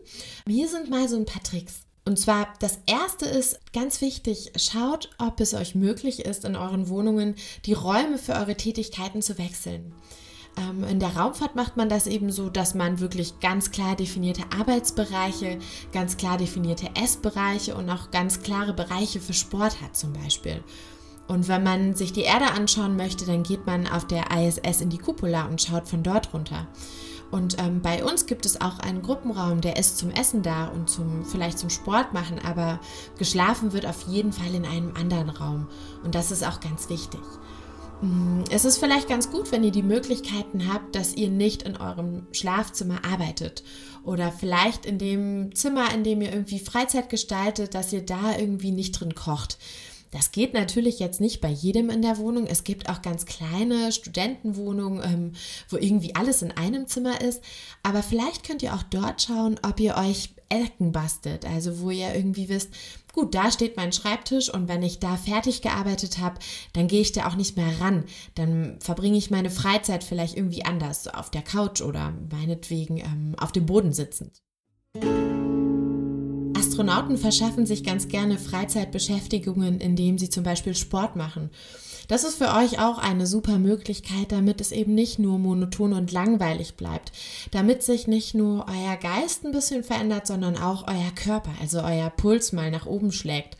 Hier 0.47 0.67
sind 0.67 0.91
mal 0.91 1.09
so 1.09 1.15
ein 1.15 1.25
paar 1.25 1.41
Tricks. 1.41 1.87
Und 2.05 2.19
zwar, 2.19 2.53
das 2.59 2.77
erste 2.85 3.25
ist 3.25 3.59
ganz 3.73 3.99
wichtig, 3.99 4.51
schaut, 4.55 5.09
ob 5.17 5.39
es 5.39 5.55
euch 5.55 5.73
möglich 5.73 6.23
ist, 6.23 6.45
in 6.45 6.55
euren 6.55 6.87
Wohnungen 6.87 7.33
die 7.65 7.73
Räume 7.73 8.19
für 8.19 8.33
eure 8.33 8.53
Tätigkeiten 8.53 9.23
zu 9.23 9.39
wechseln. 9.39 9.91
Ähm, 10.57 10.83
in 10.83 10.99
der 10.99 11.15
Raumfahrt 11.15 11.55
macht 11.55 11.77
man 11.77 11.89
das 11.89 12.07
eben 12.07 12.31
so, 12.31 12.49
dass 12.49 12.73
man 12.73 12.99
wirklich 12.99 13.39
ganz 13.39 13.71
klar 13.71 13.95
definierte 13.95 14.43
Arbeitsbereiche, 14.57 15.59
ganz 15.91 16.17
klar 16.17 16.37
definierte 16.37 16.89
Essbereiche 17.01 17.75
und 17.75 17.89
auch 17.89 18.11
ganz 18.11 18.41
klare 18.41 18.73
Bereiche 18.73 19.19
für 19.19 19.33
Sport 19.33 19.81
hat 19.81 19.95
zum 19.95 20.13
Beispiel. 20.13 20.63
Und 21.27 21.47
wenn 21.47 21.63
man 21.63 21.93
sich 21.93 22.13
die 22.13 22.21
Erde 22.21 22.51
anschauen 22.51 22.95
möchte, 22.95 23.25
dann 23.25 23.43
geht 23.43 23.65
man 23.65 23.87
auf 23.87 24.07
der 24.07 24.31
ISS 24.31 24.81
in 24.81 24.89
die 24.89 24.97
Cupola 24.97 25.45
und 25.45 25.61
schaut 25.61 25.87
von 25.87 26.01
dort 26.01 26.33
runter. 26.33 26.67
Und 27.29 27.59
ähm, 27.59 27.81
bei 27.81 28.05
uns 28.05 28.25
gibt 28.25 28.45
es 28.45 28.61
auch 28.61 28.79
einen 28.79 29.01
Gruppenraum, 29.01 29.59
der 29.59 29.75
ist 29.75 29.97
zum 29.97 30.11
Essen 30.11 30.43
da 30.43 30.67
und 30.67 30.89
zum 30.89 31.25
vielleicht 31.25 31.59
zum 31.59 31.69
Sport 31.69 32.13
machen, 32.13 32.39
aber 32.39 32.79
geschlafen 33.17 33.73
wird 33.73 33.85
auf 33.85 34.03
jeden 34.07 34.31
Fall 34.31 34.55
in 34.55 34.65
einem 34.65 34.93
anderen 34.95 35.29
Raum. 35.29 35.67
Und 36.05 36.15
das 36.15 36.31
ist 36.31 36.47
auch 36.47 36.61
ganz 36.61 36.89
wichtig. 36.89 37.19
Mm, 38.01 38.43
es 38.51 38.65
ist 38.65 38.77
vielleicht 38.77 39.07
ganz 39.07 39.31
gut, 39.31 39.51
wenn 39.51 39.63
ihr 39.63 39.71
die 39.71 39.83
Möglichkeiten 39.83 40.71
habt, 40.71 40.95
dass 40.95 41.15
ihr 41.15 41.29
nicht 41.29 41.63
in 41.63 41.77
eurem 41.77 42.27
Schlafzimmer 42.31 43.03
arbeitet 43.03 43.63
oder 44.03 44.31
vielleicht 44.31 44.85
in 44.85 44.99
dem 44.99 45.55
Zimmer, 45.55 45.93
in 45.93 46.03
dem 46.03 46.21
ihr 46.21 46.31
irgendwie 46.31 46.59
Freizeit 46.59 47.09
gestaltet, 47.09 47.73
dass 47.73 47.91
ihr 47.91 48.05
da 48.05 48.37
irgendwie 48.37 48.71
nicht 48.71 48.91
drin 48.91 49.15
kocht. 49.15 49.57
Das 50.11 50.31
geht 50.31 50.53
natürlich 50.53 50.99
jetzt 50.99 51.19
nicht 51.19 51.41
bei 51.41 51.49
jedem 51.49 51.89
in 51.89 52.01
der 52.01 52.17
Wohnung. 52.17 52.47
Es 52.47 52.63
gibt 52.63 52.87
auch 52.89 53.01
ganz 53.01 53.25
kleine 53.25 53.91
Studentenwohnungen, 53.91 55.03
ähm, 55.03 55.31
wo 55.69 55.75
irgendwie 55.75 56.15
alles 56.15 56.41
in 56.41 56.51
einem 56.51 56.87
Zimmer 56.87 57.19
ist. 57.19 57.43
Aber 57.83 58.01
vielleicht 58.01 58.45
könnt 58.45 58.63
ihr 58.63 58.73
auch 58.73 58.83
dort 58.83 59.21
schauen, 59.21 59.59
ob 59.63 59.79
ihr 59.79 59.97
euch 59.97 60.29
Ecken 60.49 60.93
bastelt. 60.93 61.45
Also 61.45 61.81
wo 61.81 61.89
ihr 61.89 62.15
irgendwie 62.15 62.47
wisst, 62.47 62.69
gut, 63.17 63.33
da 63.33 63.51
steht 63.51 63.75
mein 63.75 63.91
Schreibtisch 63.91 64.53
und 64.53 64.67
wenn 64.67 64.83
ich 64.83 64.99
da 64.99 65.17
fertig 65.17 65.61
gearbeitet 65.61 66.19
habe, 66.19 66.39
dann 66.73 66.87
gehe 66.87 67.01
ich 67.01 67.11
da 67.11 67.27
auch 67.27 67.35
nicht 67.35 67.57
mehr 67.57 67.81
ran. 67.81 68.05
Dann 68.35 68.77
verbringe 68.79 69.17
ich 69.17 69.31
meine 69.31 69.49
Freizeit 69.49 70.03
vielleicht 70.03 70.37
irgendwie 70.37 70.63
anders, 70.63 71.07
auf 71.07 71.31
der 71.31 71.41
Couch 71.41 71.81
oder 71.81 72.13
meinetwegen 72.31 72.97
ähm, 72.97 73.35
auf 73.39 73.51
dem 73.51 73.65
Boden 73.65 73.91
sitzend. 73.91 74.37
Astronauten 76.77 77.17
verschaffen 77.17 77.65
sich 77.65 77.83
ganz 77.83 78.07
gerne 78.07 78.37
Freizeitbeschäftigungen, 78.37 79.79
indem 79.79 80.19
sie 80.19 80.29
zum 80.29 80.43
Beispiel 80.43 80.75
Sport 80.75 81.15
machen. 81.15 81.49
Das 82.07 82.23
ist 82.23 82.35
für 82.35 82.53
euch 82.53 82.79
auch 82.79 82.99
eine 82.99 83.25
super 83.25 83.57
Möglichkeit, 83.57 84.31
damit 84.31 84.61
es 84.61 84.71
eben 84.71 84.93
nicht 84.93 85.17
nur 85.17 85.39
monoton 85.39 85.93
und 85.93 86.11
langweilig 86.11 86.75
bleibt, 86.75 87.11
damit 87.49 87.81
sich 87.81 88.05
nicht 88.05 88.35
nur 88.35 88.67
euer 88.69 88.95
Geist 88.95 89.43
ein 89.43 89.53
bisschen 89.53 89.83
verändert, 89.83 90.27
sondern 90.27 90.55
auch 90.55 90.87
euer 90.87 91.11
Körper, 91.15 91.49
also 91.59 91.81
euer 91.81 92.11
Puls 92.11 92.53
mal 92.53 92.69
nach 92.69 92.85
oben 92.85 93.11
schlägt. 93.11 93.57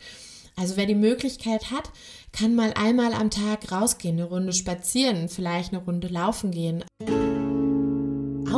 Also 0.54 0.76
wer 0.76 0.86
die 0.86 0.94
Möglichkeit 0.94 1.72
hat, 1.72 1.90
kann 2.30 2.54
mal 2.54 2.72
einmal 2.74 3.14
am 3.14 3.30
Tag 3.30 3.72
rausgehen, 3.72 4.16
eine 4.16 4.28
Runde 4.28 4.52
spazieren, 4.52 5.28
vielleicht 5.28 5.72
eine 5.72 5.82
Runde 5.82 6.06
laufen 6.06 6.52
gehen. 6.52 6.84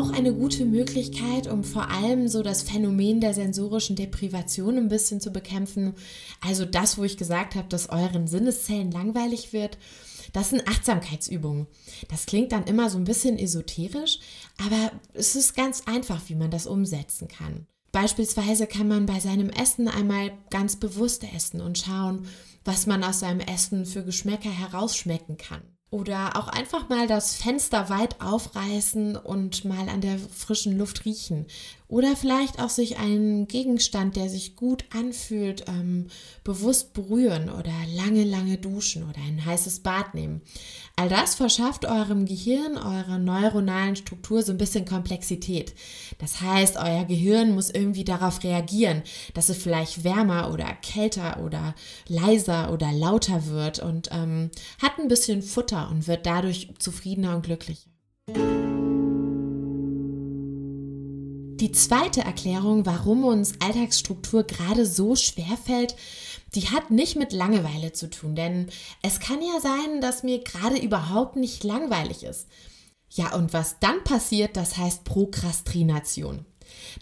Auch 0.00 0.12
eine 0.14 0.32
gute 0.32 0.64
Möglichkeit, 0.64 1.46
um 1.46 1.62
vor 1.62 1.90
allem 1.90 2.26
so 2.26 2.42
das 2.42 2.62
Phänomen 2.62 3.20
der 3.20 3.34
sensorischen 3.34 3.96
Deprivation 3.96 4.78
ein 4.78 4.88
bisschen 4.88 5.20
zu 5.20 5.30
bekämpfen. 5.30 5.92
Also 6.40 6.64
das, 6.64 6.96
wo 6.96 7.04
ich 7.04 7.18
gesagt 7.18 7.54
habe, 7.54 7.68
dass 7.68 7.90
euren 7.90 8.26
Sinneszellen 8.26 8.90
langweilig 8.90 9.52
wird. 9.52 9.76
Das 10.32 10.50
sind 10.50 10.66
Achtsamkeitsübungen. 10.66 11.66
Das 12.08 12.24
klingt 12.24 12.52
dann 12.52 12.64
immer 12.64 12.88
so 12.88 12.96
ein 12.96 13.04
bisschen 13.04 13.38
esoterisch, 13.38 14.20
aber 14.56 14.90
es 15.12 15.36
ist 15.36 15.54
ganz 15.54 15.82
einfach, 15.84 16.22
wie 16.28 16.34
man 16.34 16.50
das 16.50 16.66
umsetzen 16.66 17.28
kann. 17.28 17.66
Beispielsweise 17.92 18.66
kann 18.66 18.88
man 18.88 19.04
bei 19.04 19.20
seinem 19.20 19.50
Essen 19.50 19.86
einmal 19.86 20.32
ganz 20.48 20.76
bewusst 20.76 21.24
essen 21.34 21.60
und 21.60 21.76
schauen, 21.76 22.26
was 22.64 22.86
man 22.86 23.04
aus 23.04 23.20
seinem 23.20 23.40
Essen 23.40 23.84
für 23.84 24.02
Geschmäcker 24.02 24.50
herausschmecken 24.50 25.36
kann. 25.36 25.60
Oder 25.90 26.36
auch 26.36 26.46
einfach 26.46 26.88
mal 26.88 27.08
das 27.08 27.34
Fenster 27.34 27.88
weit 27.88 28.20
aufreißen 28.20 29.16
und 29.16 29.64
mal 29.64 29.88
an 29.88 30.00
der 30.00 30.18
frischen 30.18 30.78
Luft 30.78 31.04
riechen. 31.04 31.46
Oder 31.90 32.14
vielleicht 32.14 32.60
auch 32.60 32.68
sich 32.68 32.98
einen 32.98 33.48
Gegenstand, 33.48 34.14
der 34.14 34.28
sich 34.28 34.54
gut 34.54 34.84
anfühlt, 34.94 35.64
ähm, 35.66 36.06
bewusst 36.44 36.92
berühren 36.92 37.50
oder 37.50 37.72
lange, 37.96 38.22
lange 38.22 38.58
duschen 38.58 39.02
oder 39.02 39.18
ein 39.18 39.44
heißes 39.44 39.80
Bad 39.80 40.14
nehmen. 40.14 40.40
All 40.94 41.08
das 41.08 41.34
verschafft 41.34 41.84
eurem 41.84 42.26
Gehirn, 42.26 42.76
eurer 42.76 43.18
neuronalen 43.18 43.96
Struktur 43.96 44.44
so 44.44 44.52
ein 44.52 44.58
bisschen 44.58 44.84
Komplexität. 44.84 45.74
Das 46.18 46.40
heißt, 46.40 46.76
euer 46.76 47.06
Gehirn 47.06 47.56
muss 47.56 47.70
irgendwie 47.70 48.04
darauf 48.04 48.44
reagieren, 48.44 49.02
dass 49.34 49.48
es 49.48 49.60
vielleicht 49.60 50.04
wärmer 50.04 50.52
oder 50.52 50.72
kälter 50.82 51.42
oder 51.44 51.74
leiser 52.06 52.72
oder 52.72 52.92
lauter 52.92 53.46
wird 53.46 53.80
und 53.80 54.10
ähm, 54.12 54.52
hat 54.80 54.96
ein 55.00 55.08
bisschen 55.08 55.42
Futter 55.42 55.90
und 55.90 56.06
wird 56.06 56.24
dadurch 56.24 56.72
zufriedener 56.78 57.34
und 57.34 57.42
glücklicher. 57.42 57.90
Die 61.60 61.72
zweite 61.72 62.22
Erklärung, 62.22 62.86
warum 62.86 63.22
uns 63.22 63.52
Alltagsstruktur 63.60 64.44
gerade 64.44 64.86
so 64.86 65.14
schwer 65.14 65.58
fällt, 65.62 65.94
die 66.54 66.70
hat 66.70 66.90
nicht 66.90 67.16
mit 67.16 67.34
Langeweile 67.34 67.92
zu 67.92 68.08
tun, 68.08 68.34
denn 68.34 68.70
es 69.02 69.20
kann 69.20 69.42
ja 69.42 69.60
sein, 69.60 70.00
dass 70.00 70.22
mir 70.22 70.42
gerade 70.42 70.78
überhaupt 70.78 71.36
nicht 71.36 71.62
langweilig 71.62 72.24
ist. 72.24 72.48
Ja, 73.10 73.34
und 73.34 73.52
was 73.52 73.78
dann 73.78 74.02
passiert, 74.04 74.56
das 74.56 74.78
heißt 74.78 75.04
Prokrastination. 75.04 76.46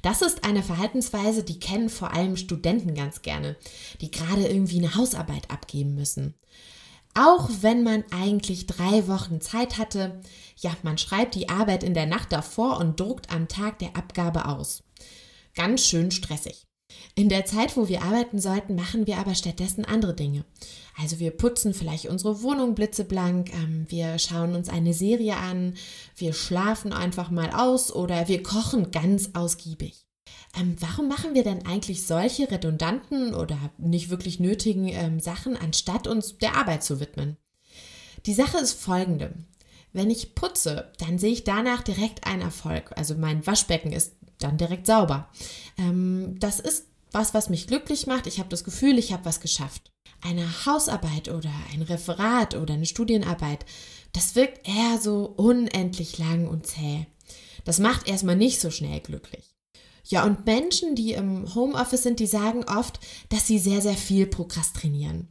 Das 0.03 0.23
ist 0.23 0.43
eine 0.43 0.65
Verhaltensweise, 0.65 1.45
die 1.45 1.61
kennen 1.61 1.89
vor 1.89 2.13
allem 2.13 2.37
Studenten 2.37 2.95
ganz 2.95 3.23
gerne, 3.23 3.57
die 4.01 4.11
gerade 4.11 4.49
irgendwie 4.49 4.79
eine 4.79 4.97
Hausarbeit 4.97 5.53
abgeben 5.53 5.95
müssen. 5.95 6.35
Auch 7.15 7.49
wenn 7.61 7.83
man 7.83 8.05
eigentlich 8.11 8.67
drei 8.67 9.09
Wochen 9.09 9.41
Zeit 9.41 9.79
hatte, 9.79 10.21
ja, 10.57 10.71
man 10.83 10.99
schreibt 10.99 11.35
die 11.35 11.49
Arbeit 11.49 11.83
in 11.83 11.95
der 11.95 12.07
Nacht 12.07 12.33
davor 12.33 12.79
und 12.79 13.01
druckt 13.01 13.33
am 13.33 13.49
Tag 13.49 13.79
der 13.79 13.97
Abgabe 13.97 14.47
aus. 14.47 14.83
Ganz 15.55 15.85
schön 15.85 16.11
stressig. 16.11 16.69
In 17.15 17.29
der 17.29 17.45
Zeit, 17.45 17.77
wo 17.77 17.89
wir 17.89 18.03
arbeiten 18.03 18.39
sollten, 18.39 18.75
machen 18.75 19.07
wir 19.07 19.19
aber 19.19 19.35
stattdessen 19.35 19.85
andere 19.85 20.15
Dinge. 20.15 20.45
Also 20.97 21.19
wir 21.19 21.33
putzen 21.33 21.75
vielleicht 21.75 22.07
unsere 22.07 22.43
Wohnung 22.43 22.75
blitzeblank, 22.75 23.53
ähm, 23.53 23.87
wir 23.89 24.19
schauen 24.19 24.55
uns 24.55 24.69
eine 24.69 24.95
Serie 24.95 25.37
an, 25.37 25.75
wir 26.17 26.33
schlafen 26.33 26.93
einfach 26.93 27.31
mal 27.31 27.51
aus 27.51 27.93
oder 27.93 28.29
wir 28.29 28.43
kochen 28.43 28.91
ganz 28.91 29.31
ausgiebig. 29.35 30.08
Ähm, 30.57 30.77
warum 30.81 31.09
machen 31.09 31.35
wir 31.35 31.45
denn 31.45 31.67
eigentlich 31.67 32.07
solche 32.07 32.51
redundanten 32.51 33.35
oder 33.35 33.59
nicht 33.79 34.11
wirklich 34.11 34.41
nötigen 34.41 34.89
ähm, 34.89 35.21
Sachen, 35.21 35.57
anstatt 35.57 36.07
uns 36.07 36.39
der 36.39 36.57
Arbeit 36.57 36.83
zu 36.83 37.01
widmen? 37.01 37.37
Die 38.27 38.35
Sache 38.35 38.59
ist 38.59 38.73
folgende. 38.73 39.35
Wenn 39.93 40.11
ich 40.11 40.35
putze, 40.35 40.93
dann 40.99 41.19
sehe 41.19 41.33
ich 41.33 41.45
danach 41.45 41.83
direkt 41.83 42.27
einen 42.27 42.43
Erfolg. 42.43 42.93
Also 42.97 43.15
mein 43.15 43.47
Waschbecken 43.47 43.93
ist 43.93 44.15
dann 44.39 44.57
direkt 44.57 44.87
sauber. 44.87 45.29
Ähm, 45.77 46.37
das 46.39 46.61
ist 46.61 46.87
was, 47.13 47.35
was 47.35 47.49
mich 47.49 47.67
glücklich 47.67 48.07
macht. 48.07 48.27
Ich 48.27 48.39
habe 48.39 48.49
das 48.49 48.65
Gefühl, 48.65 48.99
ich 48.99 49.13
habe 49.13 49.25
was 49.25 49.41
geschafft. 49.41 49.91
Eine 50.21 50.67
Hausarbeit 50.67 51.29
oder 51.29 51.51
ein 51.73 51.83
Referat 51.83 52.55
oder 52.55 52.75
eine 52.75 52.87
Studienarbeit, 52.87 53.65
das 54.13 54.35
wirkt 54.35 54.67
eher 54.67 54.99
so 55.01 55.27
unendlich 55.37 56.19
lang 56.19 56.49
und 56.49 56.67
zäh. 56.67 57.07
Das 57.65 57.79
macht 57.79 58.09
erstmal 58.09 58.37
nicht 58.37 58.61
so 58.61 58.71
schnell 58.71 59.01
glücklich. 59.01 59.58
Ja, 60.09 60.25
und 60.25 60.47
Menschen, 60.47 60.95
die 60.95 61.13
im 61.13 61.55
Homeoffice 61.55 62.03
sind, 62.03 62.19
die 62.19 62.27
sagen 62.27 62.65
oft, 62.65 62.99
dass 63.29 63.47
sie 63.47 63.59
sehr, 63.59 63.83
sehr 63.83 63.95
viel 63.95 64.27
prokrastinieren. 64.27 65.29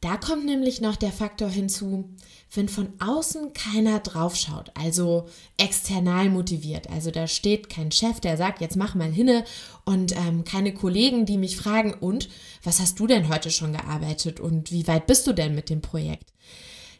Da 0.00 0.16
kommt 0.16 0.46
nämlich 0.46 0.80
noch 0.80 0.96
der 0.96 1.12
Faktor 1.12 1.48
hinzu, 1.48 2.08
wenn 2.52 2.68
von 2.68 2.88
außen 2.98 3.52
keiner 3.52 4.00
draufschaut, 4.00 4.72
also 4.74 5.28
external 5.58 6.30
motiviert. 6.30 6.88
Also 6.90 7.10
da 7.10 7.26
steht 7.28 7.68
kein 7.68 7.92
Chef, 7.92 8.18
der 8.18 8.36
sagt, 8.36 8.60
jetzt 8.60 8.76
mach 8.76 8.94
mal 8.94 9.12
hinne 9.12 9.44
und 9.84 10.16
ähm, 10.16 10.44
keine 10.44 10.74
Kollegen, 10.74 11.26
die 11.26 11.36
mich 11.36 11.56
fragen, 11.56 11.94
und 11.94 12.28
was 12.64 12.80
hast 12.80 12.98
du 12.98 13.06
denn 13.06 13.28
heute 13.28 13.50
schon 13.50 13.74
gearbeitet 13.74 14.40
und 14.40 14.72
wie 14.72 14.88
weit 14.88 15.06
bist 15.06 15.26
du 15.26 15.34
denn 15.34 15.54
mit 15.54 15.68
dem 15.68 15.82
Projekt? 15.82 16.32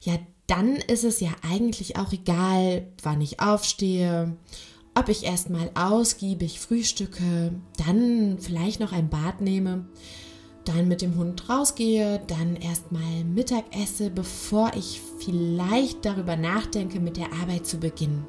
Ja, 0.03 0.19
dann 0.47 0.77
ist 0.77 1.05
es 1.05 1.21
ja 1.21 1.31
eigentlich 1.43 1.97
auch 1.97 2.13
egal, 2.13 2.87
wann 3.03 3.21
ich 3.21 3.41
aufstehe 3.41 4.37
ob 4.95 5.09
ich 5.09 5.25
erstmal 5.25 5.71
ausgiebig 5.75 6.61
frühstücke, 6.61 7.53
dann 7.87 8.39
vielleicht 8.39 8.81
noch 8.81 8.93
ein 8.93 9.09
Bad 9.09 9.41
nehme, 9.41 9.87
dann 10.65 10.89
mit 10.89 11.03
dem 11.03 11.17
Hund 11.17 11.49
rausgehe, 11.49 12.21
dann 12.27 12.57
erstmal 12.57 13.25
Mittag 13.25 13.65
esse, 13.75 14.11
bevor 14.11 14.73
ich 14.77 15.01
vielleicht 15.19 16.05
darüber 16.05 16.37
nachdenke, 16.37 17.01
mit 17.01 17.17
der 17.17 17.33
Arbeit 17.33 17.67
zu 17.67 17.79
beginnen. 17.79 18.27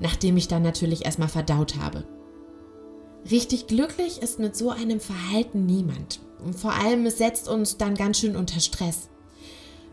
Nachdem 0.00 0.36
ich 0.36 0.48
dann 0.48 0.62
natürlich 0.62 1.04
erstmal 1.04 1.28
verdaut 1.28 1.76
habe. 1.76 2.04
Richtig 3.30 3.66
glücklich 3.66 4.22
ist 4.22 4.38
mit 4.38 4.56
so 4.56 4.70
einem 4.70 5.00
Verhalten 5.00 5.66
niemand. 5.66 6.20
Und 6.42 6.54
vor 6.54 6.72
allem, 6.72 7.04
es 7.04 7.18
setzt 7.18 7.48
uns 7.48 7.76
dann 7.76 7.94
ganz 7.94 8.18
schön 8.18 8.36
unter 8.36 8.60
Stress. 8.60 9.10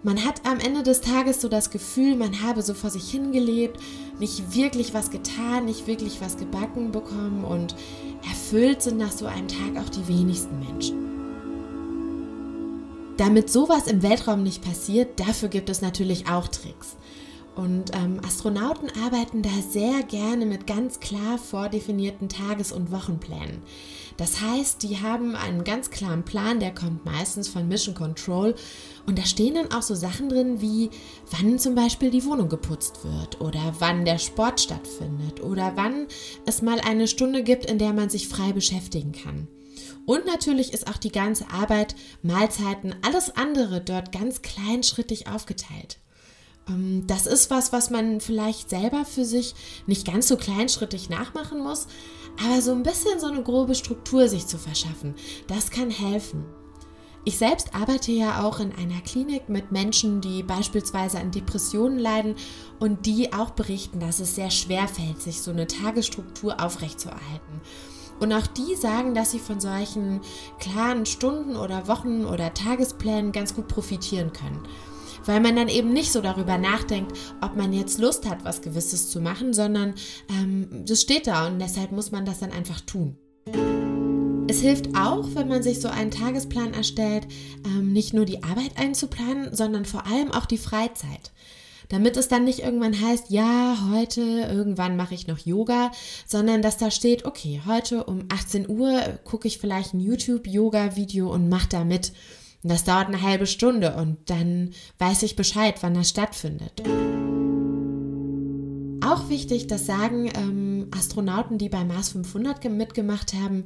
Man 0.03 0.23
hat 0.23 0.45
am 0.45 0.59
Ende 0.59 0.83
des 0.83 1.01
Tages 1.01 1.41
so 1.41 1.49
das 1.49 1.71
Gefühl, 1.71 2.15
man 2.15 2.43
habe 2.43 2.61
so 2.61 2.73
vor 2.73 2.91
sich 2.91 3.09
hingelebt, 3.09 3.79
nicht 4.19 4.55
wirklich 4.55 4.93
was 4.93 5.09
getan, 5.09 5.65
nicht 5.65 5.87
wirklich 5.87 6.21
was 6.21 6.37
gebacken 6.37 6.91
bekommen 6.91 7.43
und 7.43 7.75
erfüllt 8.23 8.83
sind 8.83 8.97
nach 8.97 9.11
so 9.11 9.25
einem 9.25 9.47
Tag 9.47 9.83
auch 9.83 9.89
die 9.89 10.07
wenigsten 10.07 10.59
Menschen. 10.59 11.07
Damit 13.17 13.49
sowas 13.49 13.87
im 13.87 14.03
Weltraum 14.03 14.43
nicht 14.43 14.63
passiert, 14.63 15.19
dafür 15.19 15.49
gibt 15.49 15.69
es 15.69 15.81
natürlich 15.81 16.29
auch 16.29 16.47
Tricks. 16.47 16.95
Und 17.55 17.95
ähm, 17.95 18.21
Astronauten 18.23 18.91
arbeiten 19.03 19.41
da 19.41 19.49
sehr 19.67 20.03
gerne 20.03 20.45
mit 20.45 20.67
ganz 20.67 20.99
klar 20.99 21.39
vordefinierten 21.39 22.29
Tages- 22.29 22.71
und 22.71 22.91
Wochenplänen. 22.91 23.63
Das 24.17 24.41
heißt, 24.41 24.81
die 24.81 24.99
haben 24.99 25.35
einen 25.35 25.63
ganz 25.63 25.91
klaren 25.91 26.25
Plan, 26.25 26.59
der 26.59 26.73
kommt 26.73 27.05
meistens 27.05 27.47
von 27.47 27.67
Mission 27.67 27.93
Control. 27.93 28.55
Und 29.05 29.19
da 29.19 29.25
stehen 29.25 29.53
dann 29.53 29.71
auch 29.71 29.83
so 29.83 29.93
Sachen 29.93 30.27
drin 30.27 30.59
wie, 30.59 30.89
wann 31.31 31.59
zum 31.59 31.75
Beispiel 31.75 32.09
die 32.09 32.25
Wohnung 32.25 32.49
geputzt 32.49 32.99
wird 33.03 33.39
oder 33.39 33.75
wann 33.79 34.05
der 34.05 34.17
Sport 34.17 34.59
stattfindet 34.59 35.41
oder 35.41 35.73
wann 35.75 36.07
es 36.47 36.63
mal 36.63 36.79
eine 36.81 37.07
Stunde 37.07 37.43
gibt, 37.43 37.65
in 37.65 37.77
der 37.77 37.93
man 37.93 38.09
sich 38.09 38.27
frei 38.27 38.51
beschäftigen 38.53 39.11
kann. 39.11 39.47
Und 40.07 40.25
natürlich 40.25 40.73
ist 40.73 40.87
auch 40.87 40.97
die 40.97 41.11
ganze 41.11 41.49
Arbeit, 41.51 41.95
Mahlzeiten, 42.23 42.95
alles 43.05 43.35
andere 43.35 43.81
dort 43.81 44.11
ganz 44.11 44.41
kleinschrittig 44.41 45.27
aufgeteilt. 45.27 45.99
Ähm, 46.69 47.05
das 47.07 47.25
ist 47.27 47.49
was, 47.49 47.73
was 47.73 47.89
man 47.89 48.21
vielleicht 48.21 48.69
selber 48.69 49.05
für 49.05 49.25
sich 49.25 49.53
nicht 49.85 50.07
ganz 50.07 50.27
so 50.27 50.37
kleinschrittig 50.37 51.09
nachmachen 51.09 51.61
muss, 51.61 51.87
aber 52.43 52.61
so 52.61 52.71
ein 52.71 52.83
bisschen 52.83 53.19
so 53.19 53.27
eine 53.27 53.43
grobe 53.43 53.75
Struktur 53.75 54.27
sich 54.27 54.47
zu 54.47 54.57
verschaffen, 54.57 55.15
das 55.47 55.71
kann 55.71 55.89
helfen. 55.89 56.45
Ich 57.25 57.37
selbst 57.37 57.75
arbeite 57.75 58.13
ja 58.13 58.45
auch 58.45 58.61
in 58.61 58.71
einer 58.71 59.01
Klinik 59.01 59.49
mit 59.49 59.71
Menschen, 59.73 60.21
die 60.21 60.43
beispielsweise 60.43 61.19
an 61.19 61.31
Depressionen 61.31 61.99
leiden 61.99 62.35
und 62.79 63.05
die 63.05 63.33
auch 63.33 63.49
berichten, 63.49 63.99
dass 63.99 64.21
es 64.21 64.35
sehr 64.35 64.49
schwer 64.49 64.87
fällt, 64.87 65.21
sich 65.21 65.41
so 65.41 65.51
eine 65.51 65.67
Tagesstruktur 65.67 66.63
aufrechtzuerhalten. 66.63 67.61
Und 68.21 68.31
auch 68.31 68.47
die 68.47 68.75
sagen, 68.75 69.13
dass 69.13 69.31
sie 69.31 69.39
von 69.39 69.59
solchen 69.59 70.21
klaren 70.59 71.05
Stunden 71.05 71.57
oder 71.57 71.89
Wochen 71.89 72.25
oder 72.25 72.53
Tagesplänen 72.53 73.33
ganz 73.33 73.53
gut 73.53 73.67
profitieren 73.67 74.31
können 74.31 74.65
weil 75.27 75.39
man 75.39 75.55
dann 75.55 75.69
eben 75.69 75.93
nicht 75.93 76.11
so 76.11 76.21
darüber 76.21 76.57
nachdenkt, 76.57 77.17
ob 77.41 77.55
man 77.55 77.73
jetzt 77.73 77.99
Lust 77.99 78.27
hat, 78.27 78.43
was 78.43 78.61
Gewisses 78.61 79.09
zu 79.09 79.21
machen, 79.21 79.53
sondern 79.53 79.93
ähm, 80.29 80.83
das 80.85 81.01
steht 81.01 81.27
da 81.27 81.47
und 81.47 81.59
deshalb 81.59 81.91
muss 81.91 82.11
man 82.11 82.25
das 82.25 82.39
dann 82.39 82.51
einfach 82.51 82.81
tun. 82.81 83.17
Es 84.49 84.61
hilft 84.61 84.95
auch, 84.95 85.27
wenn 85.35 85.49
man 85.49 85.61
sich 85.61 85.81
so 85.81 85.89
einen 85.89 86.11
Tagesplan 86.11 86.73
erstellt, 86.73 87.27
ähm, 87.65 87.91
nicht 87.91 88.13
nur 88.13 88.25
die 88.25 88.43
Arbeit 88.43 88.77
einzuplanen, 88.77 89.53
sondern 89.53 89.85
vor 89.85 90.05
allem 90.07 90.31
auch 90.31 90.45
die 90.45 90.57
Freizeit. 90.57 91.31
Damit 91.89 92.17
es 92.17 92.27
dann 92.27 92.43
nicht 92.43 92.59
irgendwann 92.59 92.99
heißt, 92.99 93.29
ja, 93.29 93.77
heute, 93.91 94.21
irgendwann 94.21 94.97
mache 94.97 95.13
ich 95.13 95.27
noch 95.27 95.39
Yoga, 95.39 95.91
sondern 96.25 96.61
dass 96.61 96.77
da 96.77 96.91
steht, 96.91 97.25
okay, 97.25 97.61
heute 97.65 98.03
um 98.03 98.25
18 98.29 98.69
Uhr 98.69 99.01
gucke 99.23 99.47
ich 99.47 99.57
vielleicht 99.57 99.93
ein 99.93 100.01
YouTube-Yoga-Video 100.01 101.31
und 101.31 101.47
mache 101.47 101.69
da 101.69 101.83
mit 101.85 102.11
Und 102.63 102.71
das 102.71 102.83
dauert 102.83 103.07
eine 103.07 103.21
halbe 103.21 103.47
Stunde 103.47 103.95
und 103.95 104.29
dann 104.29 104.71
weiß 104.97 105.23
ich 105.23 105.35
Bescheid, 105.35 105.75
wann 105.81 105.93
das 105.93 106.09
stattfindet. 106.09 106.81
Auch 109.05 109.29
wichtig, 109.29 109.67
das 109.67 109.85
sagen 109.85 110.29
ähm, 110.35 110.89
Astronauten, 110.91 111.57
die 111.57 111.69
bei 111.69 111.83
Mars 111.83 112.09
500 112.09 112.65
mitgemacht 112.65 113.33
haben, 113.33 113.65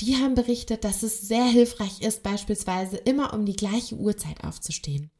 die 0.00 0.16
haben 0.16 0.34
berichtet, 0.34 0.84
dass 0.84 1.02
es 1.02 1.22
sehr 1.22 1.44
hilfreich 1.44 2.02
ist, 2.02 2.22
beispielsweise 2.22 2.96
immer 2.96 3.32
um 3.32 3.46
die 3.46 3.56
gleiche 3.56 3.94
Uhrzeit 3.94 4.42
aufzustehen. 4.44 5.10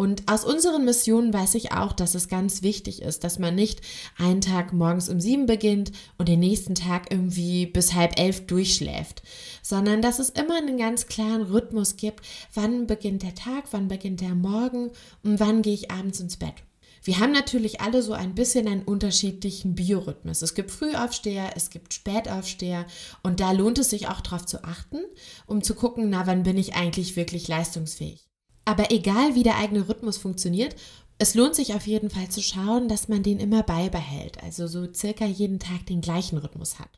Und 0.00 0.30
aus 0.30 0.44
unseren 0.44 0.84
Missionen 0.84 1.34
weiß 1.34 1.56
ich 1.56 1.72
auch, 1.72 1.92
dass 1.92 2.14
es 2.14 2.28
ganz 2.28 2.62
wichtig 2.62 3.02
ist, 3.02 3.24
dass 3.24 3.40
man 3.40 3.56
nicht 3.56 3.80
einen 4.16 4.40
Tag 4.40 4.72
morgens 4.72 5.08
um 5.08 5.20
sieben 5.20 5.46
beginnt 5.46 5.90
und 6.18 6.28
den 6.28 6.38
nächsten 6.38 6.76
Tag 6.76 7.10
irgendwie 7.10 7.66
bis 7.66 7.94
halb 7.94 8.16
elf 8.16 8.46
durchschläft, 8.46 9.24
sondern 9.60 10.00
dass 10.00 10.20
es 10.20 10.30
immer 10.30 10.56
einen 10.56 10.78
ganz 10.78 11.08
klaren 11.08 11.42
Rhythmus 11.42 11.96
gibt, 11.96 12.24
wann 12.54 12.86
beginnt 12.86 13.24
der 13.24 13.34
Tag, 13.34 13.64
wann 13.72 13.88
beginnt 13.88 14.20
der 14.20 14.36
Morgen 14.36 14.92
und 15.24 15.40
wann 15.40 15.62
gehe 15.62 15.74
ich 15.74 15.90
abends 15.90 16.20
ins 16.20 16.36
Bett. 16.36 16.54
Wir 17.02 17.18
haben 17.18 17.32
natürlich 17.32 17.80
alle 17.80 18.00
so 18.00 18.12
ein 18.12 18.36
bisschen 18.36 18.68
einen 18.68 18.84
unterschiedlichen 18.84 19.74
Biorhythmus. 19.74 20.42
Es 20.42 20.54
gibt 20.54 20.70
Frühaufsteher, 20.70 21.56
es 21.56 21.70
gibt 21.70 21.92
Spätaufsteher 21.92 22.86
und 23.24 23.40
da 23.40 23.50
lohnt 23.50 23.80
es 23.80 23.90
sich 23.90 24.06
auch 24.06 24.20
darauf 24.20 24.46
zu 24.46 24.62
achten, 24.62 24.98
um 25.46 25.64
zu 25.64 25.74
gucken, 25.74 26.08
na, 26.08 26.28
wann 26.28 26.44
bin 26.44 26.56
ich 26.56 26.76
eigentlich 26.76 27.16
wirklich 27.16 27.48
leistungsfähig. 27.48 28.27
Aber 28.68 28.90
egal 28.90 29.34
wie 29.34 29.44
der 29.44 29.56
eigene 29.56 29.88
Rhythmus 29.88 30.18
funktioniert, 30.18 30.76
es 31.16 31.34
lohnt 31.34 31.54
sich 31.54 31.72
auf 31.72 31.86
jeden 31.86 32.10
Fall 32.10 32.28
zu 32.28 32.42
schauen, 32.42 32.86
dass 32.86 33.08
man 33.08 33.22
den 33.22 33.40
immer 33.40 33.62
beibehält, 33.62 34.42
also 34.44 34.66
so 34.66 34.92
circa 34.92 35.24
jeden 35.24 35.58
Tag 35.58 35.86
den 35.86 36.02
gleichen 36.02 36.36
Rhythmus 36.36 36.78
hat. 36.78 36.90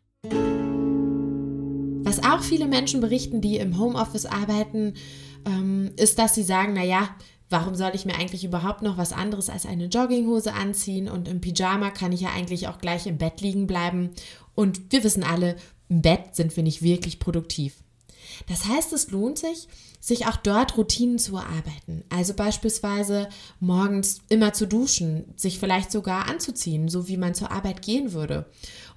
Was 2.02 2.24
auch 2.24 2.42
viele 2.42 2.66
Menschen 2.66 3.00
berichten, 3.00 3.40
die 3.40 3.58
im 3.58 3.78
Homeoffice 3.78 4.26
arbeiten, 4.26 4.94
ähm, 5.46 5.92
ist, 5.96 6.18
dass 6.18 6.34
sie 6.34 6.42
sagen, 6.42 6.72
naja, 6.72 7.08
warum 7.50 7.76
soll 7.76 7.92
ich 7.94 8.04
mir 8.04 8.16
eigentlich 8.16 8.42
überhaupt 8.42 8.82
noch 8.82 8.98
was 8.98 9.12
anderes 9.12 9.48
als 9.48 9.64
eine 9.64 9.86
Jogginghose 9.86 10.52
anziehen 10.52 11.08
und 11.08 11.28
im 11.28 11.40
Pyjama 11.40 11.90
kann 11.90 12.10
ich 12.10 12.22
ja 12.22 12.30
eigentlich 12.30 12.66
auch 12.66 12.78
gleich 12.78 13.06
im 13.06 13.16
Bett 13.16 13.42
liegen 13.42 13.68
bleiben 13.68 14.10
und 14.56 14.90
wir 14.90 15.04
wissen 15.04 15.22
alle, 15.22 15.54
im 15.88 16.02
Bett 16.02 16.34
sind 16.34 16.56
wir 16.56 16.64
nicht 16.64 16.82
wirklich 16.82 17.20
produktiv. 17.20 17.76
Das 18.48 18.66
heißt, 18.66 18.92
es 18.92 19.10
lohnt 19.10 19.38
sich, 19.38 19.68
sich 20.00 20.26
auch 20.26 20.36
dort 20.36 20.76
Routinen 20.76 21.18
zu 21.18 21.36
erarbeiten. 21.36 22.04
Also 22.08 22.34
beispielsweise 22.34 23.28
morgens 23.60 24.22
immer 24.28 24.52
zu 24.52 24.66
duschen, 24.66 25.24
sich 25.36 25.58
vielleicht 25.58 25.92
sogar 25.92 26.28
anzuziehen, 26.28 26.88
so 26.88 27.06
wie 27.06 27.16
man 27.16 27.34
zur 27.34 27.50
Arbeit 27.50 27.82
gehen 27.82 28.12
würde. 28.12 28.46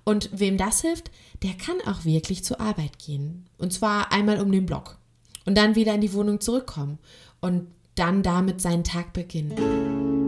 Und 0.05 0.29
wem 0.33 0.57
das 0.57 0.81
hilft, 0.81 1.11
der 1.43 1.53
kann 1.53 1.75
auch 1.85 2.05
wirklich 2.05 2.43
zur 2.43 2.59
Arbeit 2.61 2.99
gehen. 2.99 3.45
Und 3.57 3.73
zwar 3.73 4.11
einmal 4.11 4.41
um 4.41 4.51
den 4.51 4.65
Block. 4.65 4.97
Und 5.45 5.57
dann 5.57 5.75
wieder 5.75 5.93
in 5.93 6.01
die 6.01 6.13
Wohnung 6.13 6.39
zurückkommen. 6.39 6.99
Und 7.41 7.67
dann 7.95 8.23
damit 8.23 8.61
seinen 8.61 8.83
Tag 8.83 9.13
beginnen. 9.13 10.22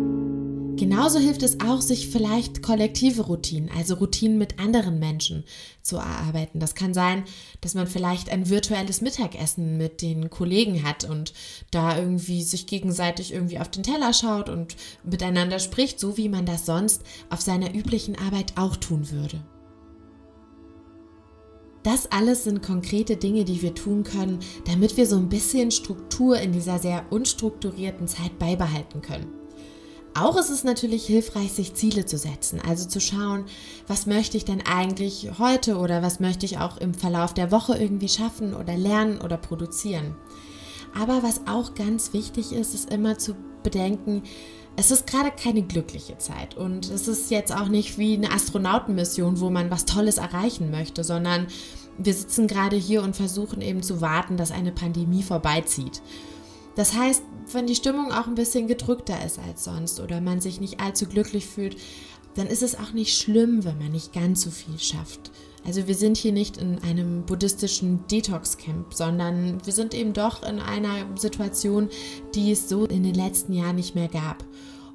Genauso 0.77 1.19
hilft 1.19 1.41
es 1.41 1.61
auch, 1.61 1.79
sich 1.79 2.09
vielleicht 2.09 2.61
kollektive 2.61 3.21
Routinen, 3.21 3.69
also 3.77 3.95
Routinen 3.95 4.37
mit 4.37 4.59
anderen 4.59 4.99
Menschen 4.99 5.45
zu 5.81 5.95
erarbeiten. 5.95 6.59
Das 6.59 6.75
kann 6.75 6.93
sein, 6.93 7.23
dass 7.61 7.75
man 7.75 7.87
vielleicht 7.87 8.29
ein 8.29 8.49
virtuelles 8.49 8.99
Mittagessen 8.99 9.77
mit 9.77 10.01
den 10.01 10.29
Kollegen 10.29 10.83
hat 10.83 11.05
und 11.05 11.33
da 11.71 11.97
irgendwie 11.97 12.43
sich 12.43 12.67
gegenseitig 12.67 13.31
irgendwie 13.31 13.59
auf 13.59 13.69
den 13.69 13.83
Teller 13.83 14.11
schaut 14.11 14.49
und 14.49 14.75
miteinander 15.05 15.59
spricht, 15.59 15.97
so 15.97 16.17
wie 16.17 16.27
man 16.27 16.45
das 16.45 16.65
sonst 16.65 17.03
auf 17.29 17.39
seiner 17.39 17.73
üblichen 17.73 18.17
Arbeit 18.19 18.53
auch 18.57 18.75
tun 18.75 19.11
würde. 19.11 19.41
Das 21.83 22.11
alles 22.11 22.43
sind 22.43 22.63
konkrete 22.63 23.15
Dinge, 23.15 23.45
die 23.45 23.61
wir 23.61 23.75
tun 23.75 24.03
können, 24.03 24.39
damit 24.65 24.97
wir 24.97 25.05
so 25.05 25.15
ein 25.15 25.29
bisschen 25.29 25.71
Struktur 25.71 26.37
in 26.37 26.51
dieser 26.51 26.79
sehr 26.79 27.05
unstrukturierten 27.11 28.07
Zeit 28.07 28.37
beibehalten 28.39 29.01
können. 29.01 29.44
Auch 30.17 30.37
ist 30.37 30.49
es 30.49 30.63
natürlich 30.63 31.05
hilfreich, 31.05 31.51
sich 31.51 31.73
Ziele 31.73 32.05
zu 32.05 32.17
setzen, 32.17 32.61
also 32.65 32.87
zu 32.87 33.01
schauen, 33.01 33.43
was 33.85 34.05
möchte 34.05 34.37
ich 34.37 34.45
denn 34.45 34.65
eigentlich 34.65 35.29
heute 35.39 35.75
oder 35.77 36.01
was 36.01 36.21
möchte 36.21 36.45
ich 36.45 36.57
auch 36.57 36.77
im 36.77 36.93
Verlauf 36.93 37.33
der 37.33 37.51
Woche 37.51 37.77
irgendwie 37.77 38.07
schaffen 38.07 38.53
oder 38.53 38.77
lernen 38.77 39.19
oder 39.19 39.35
produzieren. 39.35 40.15
Aber 40.97 41.21
was 41.21 41.41
auch 41.47 41.75
ganz 41.75 42.13
wichtig 42.13 42.53
ist, 42.53 42.73
ist 42.73 42.89
immer 42.89 43.17
zu 43.17 43.35
bedenken, 43.61 44.23
es 44.77 44.89
ist 44.89 45.05
gerade 45.05 45.31
keine 45.31 45.63
glückliche 45.63 46.17
Zeit 46.17 46.55
und 46.55 46.89
es 46.89 47.09
ist 47.09 47.29
jetzt 47.29 47.53
auch 47.53 47.67
nicht 47.67 47.97
wie 47.97 48.15
eine 48.15 48.31
Astronautenmission, 48.31 49.41
wo 49.41 49.49
man 49.49 49.69
was 49.69 49.83
Tolles 49.83 50.17
erreichen 50.17 50.71
möchte, 50.71 51.03
sondern 51.03 51.47
wir 51.97 52.13
sitzen 52.13 52.47
gerade 52.47 52.77
hier 52.77 53.03
und 53.03 53.17
versuchen 53.17 53.61
eben 53.61 53.83
zu 53.83 53.99
warten, 53.99 54.37
dass 54.37 54.51
eine 54.51 54.71
Pandemie 54.71 55.23
vorbeizieht. 55.23 56.01
Das 56.75 56.93
heißt, 56.93 57.23
wenn 57.51 57.67
die 57.67 57.75
Stimmung 57.75 58.11
auch 58.11 58.27
ein 58.27 58.35
bisschen 58.35 58.67
gedrückter 58.67 59.23
ist 59.25 59.39
als 59.39 59.63
sonst 59.63 59.99
oder 59.99 60.21
man 60.21 60.41
sich 60.41 60.59
nicht 60.59 60.79
allzu 60.79 61.05
glücklich 61.05 61.45
fühlt, 61.45 61.77
dann 62.35 62.47
ist 62.47 62.63
es 62.63 62.77
auch 62.77 62.91
nicht 62.91 63.17
schlimm, 63.17 63.63
wenn 63.63 63.77
man 63.77 63.91
nicht 63.91 64.13
ganz 64.13 64.41
so 64.41 64.51
viel 64.51 64.77
schafft. 64.77 65.31
Also 65.65 65.87
wir 65.87 65.95
sind 65.95 66.17
hier 66.17 66.31
nicht 66.31 66.57
in 66.57 66.79
einem 66.83 67.25
buddhistischen 67.25 68.05
Detox-Camp, 68.07 68.93
sondern 68.93 69.65
wir 69.65 69.73
sind 69.73 69.93
eben 69.93 70.13
doch 70.13 70.43
in 70.43 70.59
einer 70.59 71.17
Situation, 71.17 71.89
die 72.35 72.51
es 72.51 72.69
so 72.69 72.85
in 72.85 73.03
den 73.03 73.15
letzten 73.15 73.53
Jahren 73.53 73.77
nicht 73.77 73.95
mehr 73.95 74.09
gab. 74.09 74.45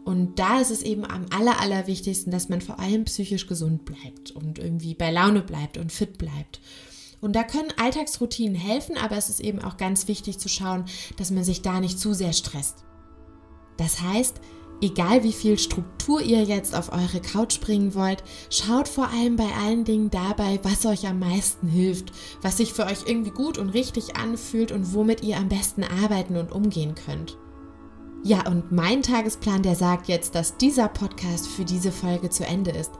Und 0.05 0.39
da 0.39 0.61
ist 0.61 0.71
es 0.71 0.83
eben 0.83 1.05
am 1.05 1.27
aller, 1.31 1.61
allerwichtigsten, 1.61 2.31
dass 2.31 2.49
man 2.49 2.61
vor 2.61 2.79
allem 2.79 3.05
psychisch 3.05 3.47
gesund 3.47 3.85
bleibt 3.85 4.31
und 4.31 4.59
irgendwie 4.59 4.95
bei 4.95 5.11
Laune 5.11 5.43
bleibt 5.43 5.77
und 5.77 5.93
fit 5.93 6.19
bleibt. 6.19 6.61
Und 7.21 7.35
da 7.37 7.43
können 7.43 7.73
Alltagsroutinen 7.77 8.55
helfen, 8.55 8.97
aber 8.97 9.17
es 9.17 9.29
ist 9.29 9.41
eben 9.41 9.61
auch 9.61 9.77
ganz 9.77 10.09
wichtig 10.09 10.39
zu 10.39 10.49
schauen, 10.49 10.85
dass 11.17 11.31
man 11.31 11.45
sich 11.45 11.63
da 11.63 11.81
nicht 11.81 11.99
zu 11.99 12.15
sehr 12.15 12.33
stresst. 12.33 12.85
Das 13.77 14.01
heißt, 14.01 14.41
egal 14.83 15.23
wie 15.23 15.33
viel 15.33 15.59
Struktur 15.59 16.21
ihr 16.21 16.43
jetzt 16.45 16.75
auf 16.75 16.93
eure 16.93 17.21
Couch 17.21 17.61
bringen 17.61 17.95
wollt, 17.95 18.23
schaut 18.51 18.89
vor 18.89 19.09
allem 19.09 19.37
bei 19.37 19.49
allen 19.63 19.85
Dingen 19.85 20.11
dabei, 20.11 20.59
was 20.63 20.87
euch 20.87 21.07
am 21.07 21.19
meisten 21.19 21.69
hilft, 21.69 22.13
was 22.43 22.57
sich 22.57 22.73
für 22.73 22.87
euch 22.87 23.07
irgendwie 23.07 23.31
gut 23.31 23.59
und 23.59 23.71
richtig 23.71 24.17
anfühlt 24.17 24.73
und 24.73 24.95
womit 24.95 25.23
ihr 25.23 25.37
am 25.37 25.49
besten 25.49 25.85
arbeiten 25.85 26.37
und 26.37 26.53
umgehen 26.53 26.95
könnt. 26.95 27.37
Ja, 28.23 28.47
und 28.47 28.71
mein 28.71 29.03
Tagesplan, 29.03 29.63
der 29.63 29.75
sagt 29.75 30.09
jetzt, 30.09 30.35
dass 30.35 30.59
dieser 30.59 30.89
Podcast 30.89 31.49
für 31.49 31.65
diese 31.65 31.91
Folge 31.91 32.29
zu 32.29 32.45
Ende 32.45 32.71
ist. 32.71 32.93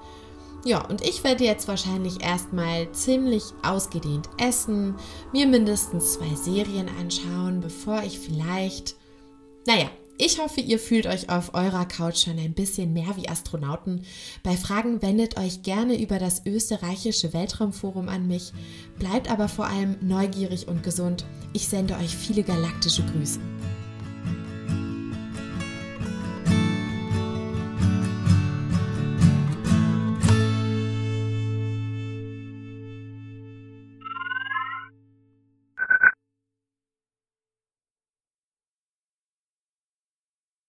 Ja, 0.65 0.87
und 0.87 1.01
ich 1.07 1.25
werde 1.25 1.45
jetzt 1.45 1.69
wahrscheinlich 1.69 2.23
erstmal 2.23 2.91
ziemlich 2.93 3.45
ausgedehnt 3.63 4.29
essen, 4.39 4.95
mir 5.33 5.47
mindestens 5.47 6.15
zwei 6.15 6.35
Serien 6.35 6.89
anschauen, 7.01 7.61
bevor 7.61 8.03
ich 8.03 8.19
vielleicht... 8.19 8.97
Naja, 9.67 9.91
ich 10.19 10.39
hoffe, 10.39 10.61
ihr 10.61 10.79
fühlt 10.79 11.07
euch 11.07 11.31
auf 11.31 11.55
eurer 11.55 11.87
Couch 11.87 12.25
schon 12.25 12.39
ein 12.39 12.53
bisschen 12.53 12.93
mehr 12.93 13.17
wie 13.17 13.31
Astronauten. 13.31 14.05
Bei 14.43 14.55
Fragen 14.55 15.01
wendet 15.01 15.39
euch 15.39 15.63
gerne 15.63 15.99
über 15.99 16.19
das 16.19 16.45
österreichische 16.45 17.33
Weltraumforum 17.33 18.11
an 18.11 18.27
mich. 18.27 18.53
Bleibt 18.99 19.31
aber 19.31 19.49
vor 19.49 19.67
allem 19.67 19.97
neugierig 20.03 20.69
und 20.69 20.83
gesund. 20.83 21.25
Ich 21.55 21.69
sende 21.69 21.95
euch 21.95 22.15
viele 22.15 22.43
galaktische 22.43 23.03
Grüße. 23.03 23.41